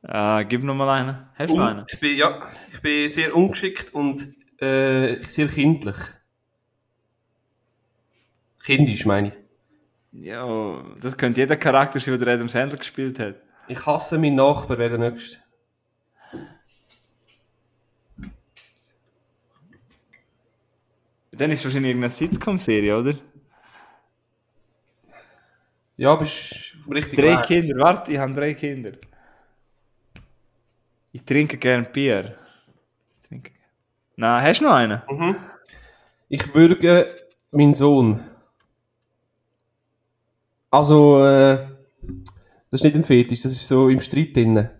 [0.03, 1.27] Äh, gib noch mal einen.
[1.35, 1.87] Hast du noch einen?
[1.89, 2.41] Ich bin, ja,
[2.73, 4.27] ich bin sehr ungeschickt und
[4.61, 5.97] äh, sehr kindlich.
[8.65, 9.35] Kindisch, meine ich.
[10.25, 13.37] Ja, das könnte jeder Charakter sein, der Adam Sandler gespielt hat.
[13.69, 15.39] Ich hasse meinen Nachbar, wer der Nächste.
[21.33, 23.15] Dann ist es wahrscheinlich irgendeine Sitcom-Serie, oder?
[25.97, 27.47] Ja, bist richtigen Drei Weg.
[27.47, 28.93] Kinder, warte, ich habe drei Kinder.
[31.13, 32.37] Ich trinke gern Bier.
[33.27, 33.53] Trinke.
[34.17, 35.03] Nein, hast du noch einen?
[36.29, 37.15] Ich würge
[37.51, 38.21] meinen Sohn.
[40.73, 41.69] Also, äh,
[42.71, 44.71] das ist nicht ein Fetisch, das ist so im Streit drin.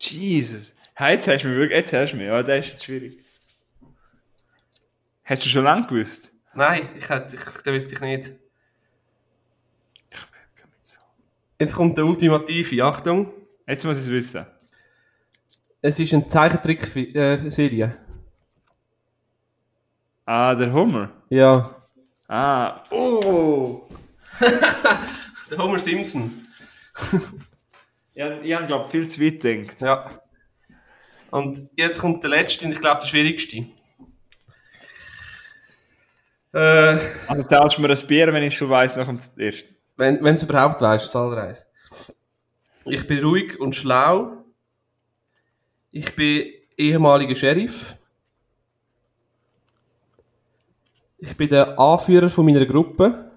[0.00, 0.76] Jesus.
[0.94, 2.26] Hey, jetzt hast du mich wirklich, jetzt hast du mich.
[2.26, 3.18] Ja, das ist jetzt schwierig.
[5.24, 6.30] Hast du schon lange gewusst?
[6.54, 8.32] Nein, ich hätte, ich, das wüsste ich nicht.
[11.58, 13.32] Jetzt kommt der ultimative, Achtung.
[13.66, 14.46] Jetzt muss ich es wissen.
[15.82, 17.96] Es ist eine Zeichentrick-Serie.
[20.24, 21.10] Ah, der Hummer.
[21.28, 21.68] ja.
[22.28, 23.89] Ah, oh.
[25.50, 26.42] Der Homer Simpson.
[28.14, 29.80] Ja, ich habe, glaube viel zu weit gedacht.
[29.80, 30.20] Ja.
[31.30, 33.64] Und jetzt kommt der letzte und ich glaube der schwierigste.
[36.52, 39.76] Äh, Also zahlst du mir ein Bier, wenn ich schon weiss, nach dem ersten.
[39.96, 41.66] wenn wenn es überhaupt weißt, Zahlreis.
[42.84, 44.44] Ich bin ruhig und schlau.
[45.92, 47.94] Ich bin ehemaliger Sheriff.
[51.18, 53.29] Ich bin der Anführer von meiner Gruppe.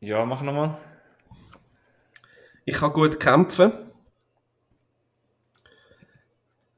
[0.00, 0.78] Ja, mach nochmal.
[2.64, 3.72] Ich kann gut kämpfen.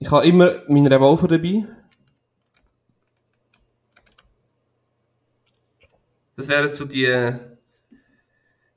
[0.01, 1.65] Ich habe immer meinen Revolver dabei.
[6.35, 7.37] Das wären so die.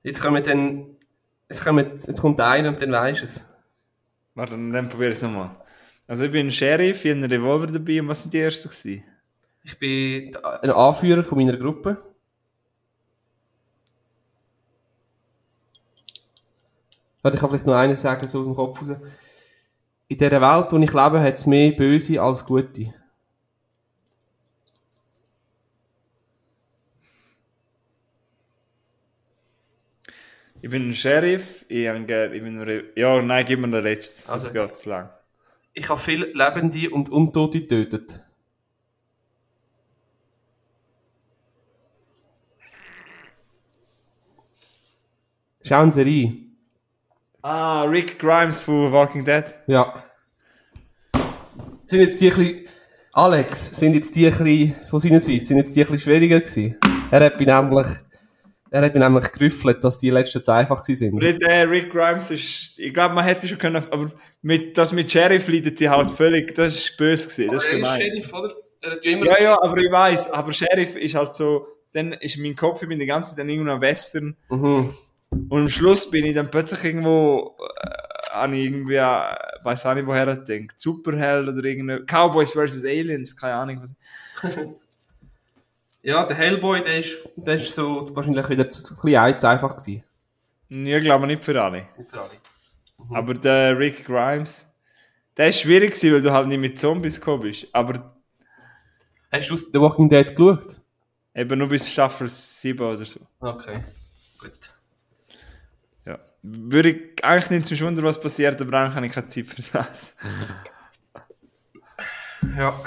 [0.04, 0.98] Jetzt kommen dann.
[1.50, 3.46] Jetzt, kommen, jetzt kommt einer und dann weisst du es.
[4.36, 5.63] Warte, dann probier ich es nochmal.
[6.08, 9.04] Also ich bin Sheriff, ich habe einen Revolver dabei und was sind die ersten gewesen?
[9.64, 11.98] Ich bin ein Anführer von meiner Gruppe.
[17.22, 18.98] Warte, ich kann vielleicht noch eines sagen, so aus dem Kopf raus.
[20.10, 22.94] In dieser Welt, in der ich lebe, hat es mehr Böse als Gute.
[30.62, 33.70] Ich bin ein Sheriff, ich, hab gern- ich bin ein Re Ja, nein, gib mir
[33.70, 34.54] den letzten, das Also.
[34.54, 35.10] geht zu lang.
[35.76, 38.24] Ich habe viele Lebende und Untote getötet.
[45.66, 46.58] Schauen Sie rein.
[47.42, 49.46] Ah, Rick Grimes von Walking Dead.
[49.68, 50.04] Ja.
[51.86, 52.68] Sind jetzt die ein bisschen,
[53.12, 56.40] Alex, sind jetzt die ein bisschen, von seiner Seite, sind jetzt die ein bisschen schwieriger
[56.40, 56.78] gewesen?
[57.12, 57.88] Er hat mich nämlich,
[58.74, 61.22] er hat mich nämlich gerüffelt, dass die letzten zwei einfach gewesen sind.
[61.22, 64.12] Rick, äh, Rick Grimes ist, ich glaube, man hätte schon können, aber
[64.42, 67.78] mit, das mit Sheriff leidet die halt völlig, das ist böse gewesen, das ist er
[67.78, 68.02] ist gemein.
[68.02, 68.54] Sheriff, oder?
[68.82, 72.14] Er hat ja immer Ja, ja, aber ich weiß, aber Sheriff ist halt so, dann
[72.14, 74.94] ist mein Kopf, ich bin die ganze Zeit dann irgendwo am Western Mhm.
[75.50, 80.08] und am Schluss bin ich dann plötzlich irgendwo, äh, an irgendwie, äh, weiß auch nicht,
[80.08, 82.84] woher er denkt, Superheld oder irgendeine, Cowboys vs.
[82.84, 83.94] Aliens, keine Ahnung was.
[86.04, 89.76] Ja, der Hellboy, der ist, der ist so wahrscheinlich wieder zu- ein bisschen eins einfach
[89.78, 90.04] gewesen.
[90.70, 91.88] Ich glaube nicht für alle.
[92.10, 92.32] Für alle.
[93.12, 94.68] Aber der Rick Grimes,
[95.38, 97.68] der ist schwierig gewesen, weil du halt nicht mit Zombies gekommen bist.
[97.72, 98.14] Aber
[99.32, 100.76] Hast du The Walking Dead geschaut?
[101.36, 103.20] eben nur bis Staffel 7 oder so.
[103.40, 103.84] Okay,
[104.40, 104.52] gut.
[106.06, 106.20] Ja.
[106.44, 109.62] Würde ich eigentlich nicht zum Wunder, was passiert, aber eigentlich habe ich keine Zeit für
[109.78, 110.16] das.
[112.58, 112.80] Ja.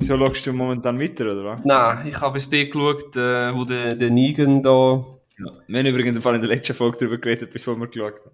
[0.00, 1.60] Wieso schaust du momentan weiter, oder was?
[1.62, 5.04] Nein, ich habe es dir geschaut, äh, wo der, der Negan da...
[5.38, 5.50] Ja.
[5.68, 8.14] Wir haben übrigens im Fall in der letzten Folge darüber geredet, bis wo wir geschaut
[8.14, 8.30] haben.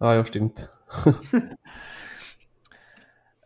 [0.00, 0.68] Ah ja, stimmt.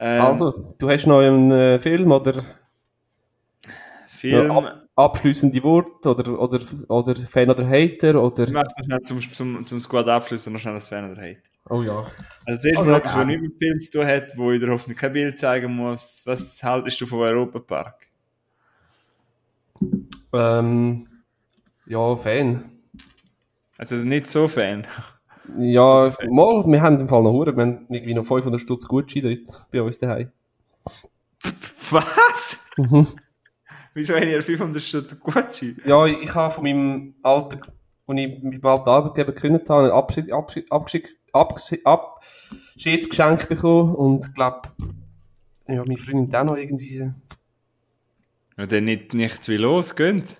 [0.05, 2.43] Ähm, Also, du hast noch einen äh, Film oder
[4.09, 4.47] Film.
[4.49, 6.59] ja, ab, abschließende Worte oder, oder,
[6.89, 8.43] oder Fan oder Hater oder...
[8.43, 11.43] Ich mache noch schnell zum, zum, zum Squad abschließen noch schnell das Fan oder Hate.
[11.71, 12.05] Oh ja.
[12.45, 14.71] Also zuerst Oh, mal etwas, was nicht mit Film zu tun hat, wo ich dir
[14.71, 16.23] hoffentlich kein Bild zeigen muss.
[16.25, 18.07] Was haltest du vom Europapark?
[20.33, 21.09] Ähm,
[21.87, 22.71] ja, Fan.
[23.79, 24.87] Also nicht so Fan.
[25.59, 29.23] Ja, mal, wir haben im Fall noch Huren, wir haben irgendwie noch 500 Stutz Gutschein
[29.23, 30.31] dort bei uns daheim.
[31.91, 32.65] Was?
[32.77, 33.07] Mhm.
[33.95, 35.77] Wieso haben ihr 500 Stutz Gucci?
[35.85, 37.61] Ja, ich, ich habe von meinem alten,
[38.07, 44.27] als ich mit meinem alten Arbeitgeber gekündigt habe, ein Abschied, Abschied, Abschied, Abschiedsgeschenk bekommen und
[44.27, 44.69] ich glaube,
[45.69, 47.13] ja, meine Freundin hat auch noch irgendwie...
[48.59, 50.37] Ja, dann nicht nichts wie los, gönnt.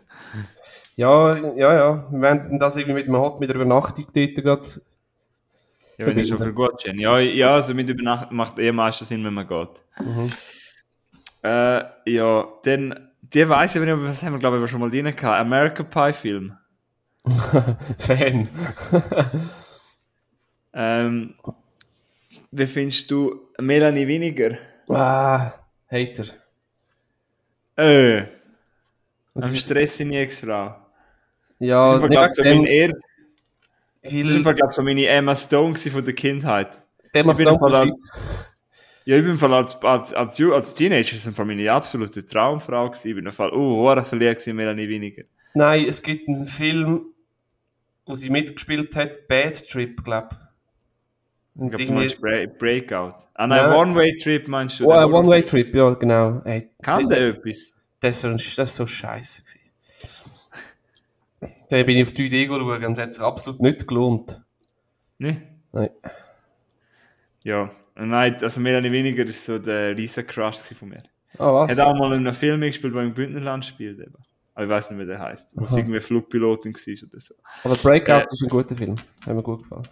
[0.97, 4.69] Ja, ja, ja, wir haben das irgendwie mit einem Hot, mit der Übernachtung dort gerade...
[5.99, 6.99] Ja, wenn ihr schon viel Gucci habt.
[6.99, 9.69] Ja, ja, also mit Übernachten macht eh meistens Sinn, wenn man geht.
[10.01, 10.27] Mhm.
[11.43, 15.15] Äh, ja, dann, die weiss ich nicht, was haben wir, glaube ich, schon mal drin
[15.15, 15.41] gehabt.
[15.41, 16.57] American Pie Film.
[17.99, 18.49] Fan.
[20.75, 21.35] Ähm,
[22.51, 24.59] wie findest du Melanie weniger?
[24.89, 25.53] ah,
[25.91, 26.25] Hater.
[27.77, 28.25] Äh,
[29.35, 30.77] Das am ist, Stress in Ex-Frau.
[31.59, 32.65] ja, Das war, glaube so mein
[34.03, 34.45] das viel...
[34.45, 36.83] war, glaub, so meine Emma Stone von der Kindheit.
[37.13, 38.55] Im Stone Fall Schweiz.
[39.05, 43.09] Ja, ich bin Fall als, als, als, als Teenager ist für meine absolute Traumfrau gewesen.
[43.09, 45.25] Ich bin im Fall, oh, hure verliebt gewesen, Melanie weniger.
[45.55, 47.07] Nein, es gibt einen Film,
[48.07, 50.52] wo sie mitgespielt hat, Bad Trip, glaube ich.
[51.55, 53.15] Ich Und glaube, du irgendwie- Bra Breakout.
[53.35, 53.77] Ah nein, Ja.
[53.77, 54.87] One-Way-Trip meinst du?
[54.87, 56.41] Oh, ein One-Way-Trip, ja, genau.
[56.45, 57.73] Ey, Kann der etwas?
[58.01, 59.43] das, so, das so scheiße.
[61.69, 64.41] Dann bin ich auf 3D schauen und es hat sich absolut nicht gelohnt.
[65.19, 65.43] Ne?
[65.73, 65.91] Nein.
[67.45, 67.71] Ja.
[67.95, 71.03] Nein, also Melanie Weniger ist so der riesen Crush von mir.
[71.39, 71.71] Ah, was?
[71.71, 74.15] Hat auch mal in einem Film gespielt, der im Bündnerland spielt eben.
[74.55, 75.51] Aber ich weiß nicht, wie der heißt.
[75.55, 77.35] Wo es irgendwie Flugpilotin war oder so.
[77.65, 78.97] Aber Breakout Äh, ist ein guter Film.
[79.27, 79.89] Hat mir gut gefallen.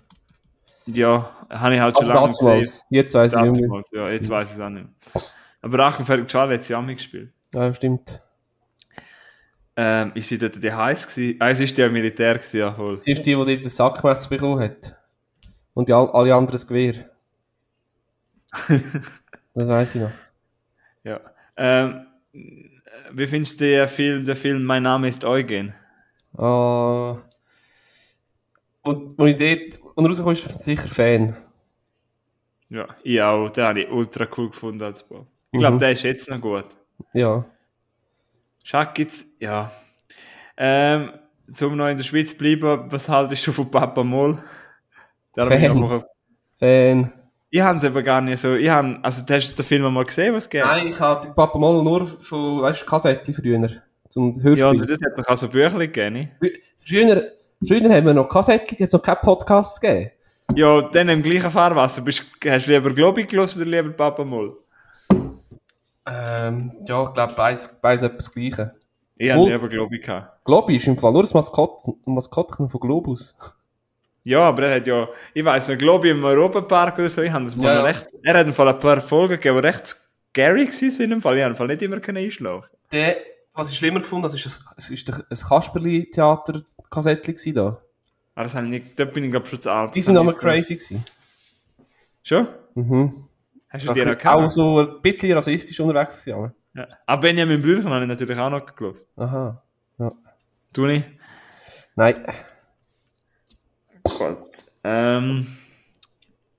[0.95, 2.85] Ja, habe ich halt Also schon lange nicht damals.
[2.91, 3.83] Jetzt weiß ich nicht mehr.
[3.93, 5.23] Ja, jetzt weiß ich es auch nicht mehr.
[5.63, 7.33] Aber Rachenfertig Charlie hat sie auch mitgespielt.
[7.53, 8.21] Ja, stimmt.
[9.77, 11.37] Ähm, ist sie dort die heiß gewesen?
[11.41, 12.99] Ah, sie ist ja Militär gewesen, ja voll.
[12.99, 14.97] Sie ist die, die den Sackmesser bekommen hat.
[15.75, 17.09] Und die, all- alle anderen Gewehr.
[19.55, 20.11] das weiß ich noch.
[21.05, 21.21] Ja.
[21.57, 22.07] Ähm,
[23.13, 25.75] wie findest du den Film, der Film Mein Name ist Eugen?
[26.37, 27.17] Ah.
[28.83, 31.37] Und, und ich dort, und rauskomme, ist sicher Fan.
[32.69, 33.51] Ja, ich auch.
[33.51, 35.27] Den habe ich ultra cool gefunden als Bob.
[35.53, 35.81] Ich glaube, Mhm.
[35.81, 36.67] der ist jetzt noch gut.
[37.13, 37.45] Ja.
[38.65, 39.73] Schack jetzt, ja.
[40.57, 41.13] Ähm,
[41.53, 44.39] zum noch in der Schweiz bleiben, was haltest du von Papa Moll?
[45.35, 45.53] Fan.
[45.53, 46.05] einfach,
[46.59, 47.13] Fan.
[47.51, 48.55] ich habe es aber gar nicht so.
[48.55, 50.63] Ich hab, also, hast du den Film mal gesehen, was es geht?
[50.65, 53.69] Nein, ich habe Papa mal nur von, weißt du, Kassettchen früher.
[54.09, 54.67] Zum Ja, Hörspiel.
[54.67, 56.31] und das hat doch auch so Bücher gegeben.
[56.77, 57.33] früher,
[57.67, 60.11] früher haben wir noch Kassettchen, jetzt noch keinen Podcast gegeben.
[60.55, 62.03] Ja, dann im gleichen Fahrwasser.
[62.03, 64.57] Bist, hast du lieber Globi gelassen oder lieber Papa Moll?
[66.07, 68.75] Ähm, ja, ich glaube, beides, beides etwas Gleiche.
[69.17, 70.45] Ich habe lieber Globi gehabt.
[70.45, 73.37] Globi ist im Fall nur das Maskottchen, Maskottchen von Globus.
[74.25, 77.45] Ja, aber er hat ja, ich weiss nicht, ich, im Europapark oder so, ich habe
[77.45, 80.67] das mal Ja, recht, er hat im Fall ein paar Folgen gegeben, die recht scary
[80.67, 81.37] gewesen in dem Fall.
[81.37, 82.69] Ich habe im Fall nicht immer können einschlafen.
[82.93, 83.17] Der,
[83.55, 85.25] was ich schlimmer gefunden habe, das ist ein, es ist ein
[86.91, 87.83] Kasperli-Theater-Kassettchen gewesen da.
[88.35, 89.95] Ah, das habe ich nicht, dort bin ich glaube schon zu alt.
[89.95, 91.05] Die Das sind nochmal crazy gewesen.
[92.23, 92.47] Schon?
[92.75, 93.25] Mhm.
[93.69, 94.53] Hast du die noch Auch gehabt?
[94.53, 96.53] so ein bisschen rassistisch unterwegs gewesen.
[96.75, 96.89] Ja.
[97.07, 99.07] Aber Benjamin Blümchen habe ich natürlich auch noch gehört.
[99.17, 99.63] Aha.
[99.99, 100.13] Ja.
[100.73, 101.07] Du nicht?
[101.97, 102.25] Nein.
[104.85, 105.59] Ähm,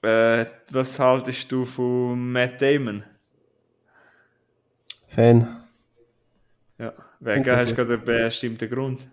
[0.02, 3.04] äh, was haltest du von Matt Damon?
[5.08, 5.64] Fan.
[6.78, 9.08] Ja, wegen hast du gerade einen bestimmten Grund.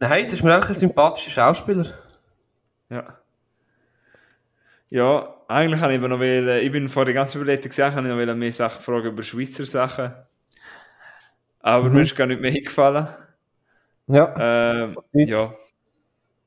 [0.00, 1.86] Nein, das ist mir einfach ein sympathischer Schauspieler.
[2.90, 3.18] Ja.
[4.88, 8.12] Ja, eigentlich habe ich noch will, ich bin vor der ganzen Überlegung gesagt, habe ich
[8.12, 10.12] noch will mehr Sachen fragen über Schweizer Sachen.
[11.60, 11.94] Aber Mhm.
[11.94, 13.08] mir ist gar nicht mehr eingefallen.
[14.08, 14.34] Ja.
[14.38, 15.54] Ähm, ja.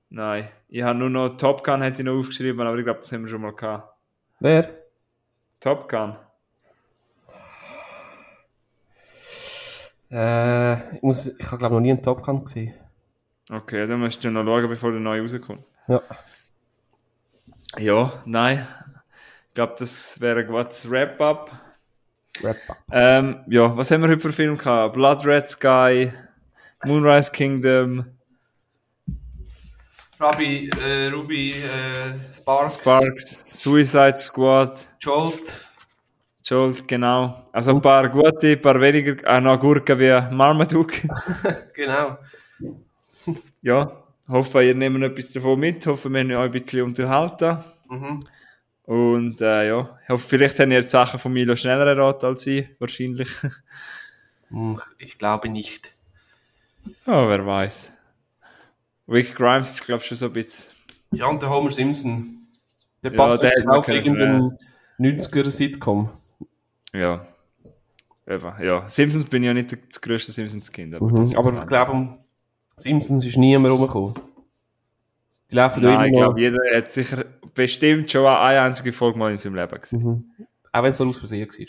[0.10, 0.50] Nein.
[0.70, 3.24] Ich habe nur noch Top Gun hätte ich noch aufgeschrieben, aber ich glaube, das haben
[3.24, 3.96] wir schon mal gehabt.
[4.40, 4.70] Wer?
[5.60, 6.16] Top Gun.
[10.12, 12.74] Äh, ich, muss, ich habe glaube noch nie einen Top Gun gesehen.
[13.50, 15.64] Okay, dann musst du noch schauen, bevor der neu rauskommt.
[15.88, 16.02] Ja.
[17.78, 18.68] Ja, nein.
[19.48, 21.52] Ich glaube, das wäre ein gutes Wrap-up.
[22.42, 22.58] Rap.
[22.92, 24.94] Ähm, ja, was haben wir heute für Film gehabt?
[24.94, 26.12] Blood Red Sky,
[26.84, 28.06] Moonrise Kingdom,
[30.20, 35.68] Ruby, äh, Ruby, äh, Sparks, Sparks, Suicide Squad, Jolt.
[36.44, 37.46] Jolt, genau.
[37.52, 41.08] Also ein paar gute, ein paar weniger, auch noch Gurken wie Marmaduke.
[41.76, 42.18] Genau.
[43.62, 45.86] ja, hoffe, ihr nehmt etwas davon mit.
[45.86, 47.64] Hoffe, wir haben euch ein bisschen unterhalten.
[47.90, 48.26] Mhm.
[48.86, 52.46] Und äh, ja, ich hoffe, vielleicht habt ihr die Sachen von Milo schneller erraten als
[52.48, 53.30] ich, wahrscheinlich.
[54.50, 55.92] Hm, Ich glaube nicht.
[57.06, 57.92] Ja, wer weiß.
[59.08, 60.66] Rick Grimes ist, glaube ich, schon so ein bisschen.
[61.12, 62.40] Ja, und der Homer Simpson.
[63.04, 64.58] Der Ja, passt der auf irgendeinen
[65.00, 66.10] 90er-Sitcom.
[66.94, 67.26] Ja.
[68.28, 68.88] Eben, ja.
[68.88, 70.96] Simpsons bin ich ja nicht das grösste Simpsons-Kind.
[70.96, 71.36] Aber, Mhm.
[71.38, 72.18] Aber ich glaube,
[72.76, 74.14] Simpsons ist nie mehr rumgekommen.
[75.52, 79.32] Die laufen Nein, immer ich glaube, jeder hat sicher bestimmt schon eine einzige Folge mal
[79.32, 80.02] in seinem Leben gesehen.
[80.02, 80.48] Mhm.
[80.72, 81.68] Auch wenn es so aus Versehen war.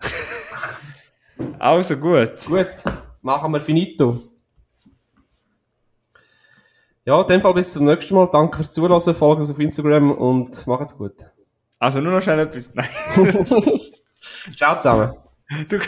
[1.60, 2.44] Also gut.
[2.46, 2.66] Gut,
[3.22, 4.18] machen wir finito.
[7.04, 8.28] Ja, in dem Fall bis zum nächsten Mal.
[8.30, 11.14] Danke fürs Zuhören, folgt uns auf Instagram und macht's gut.
[11.78, 12.74] Also nur noch schnell etwas.
[12.74, 12.88] Nein.
[14.56, 15.16] Ciao zusammen.
[15.70, 15.78] Du,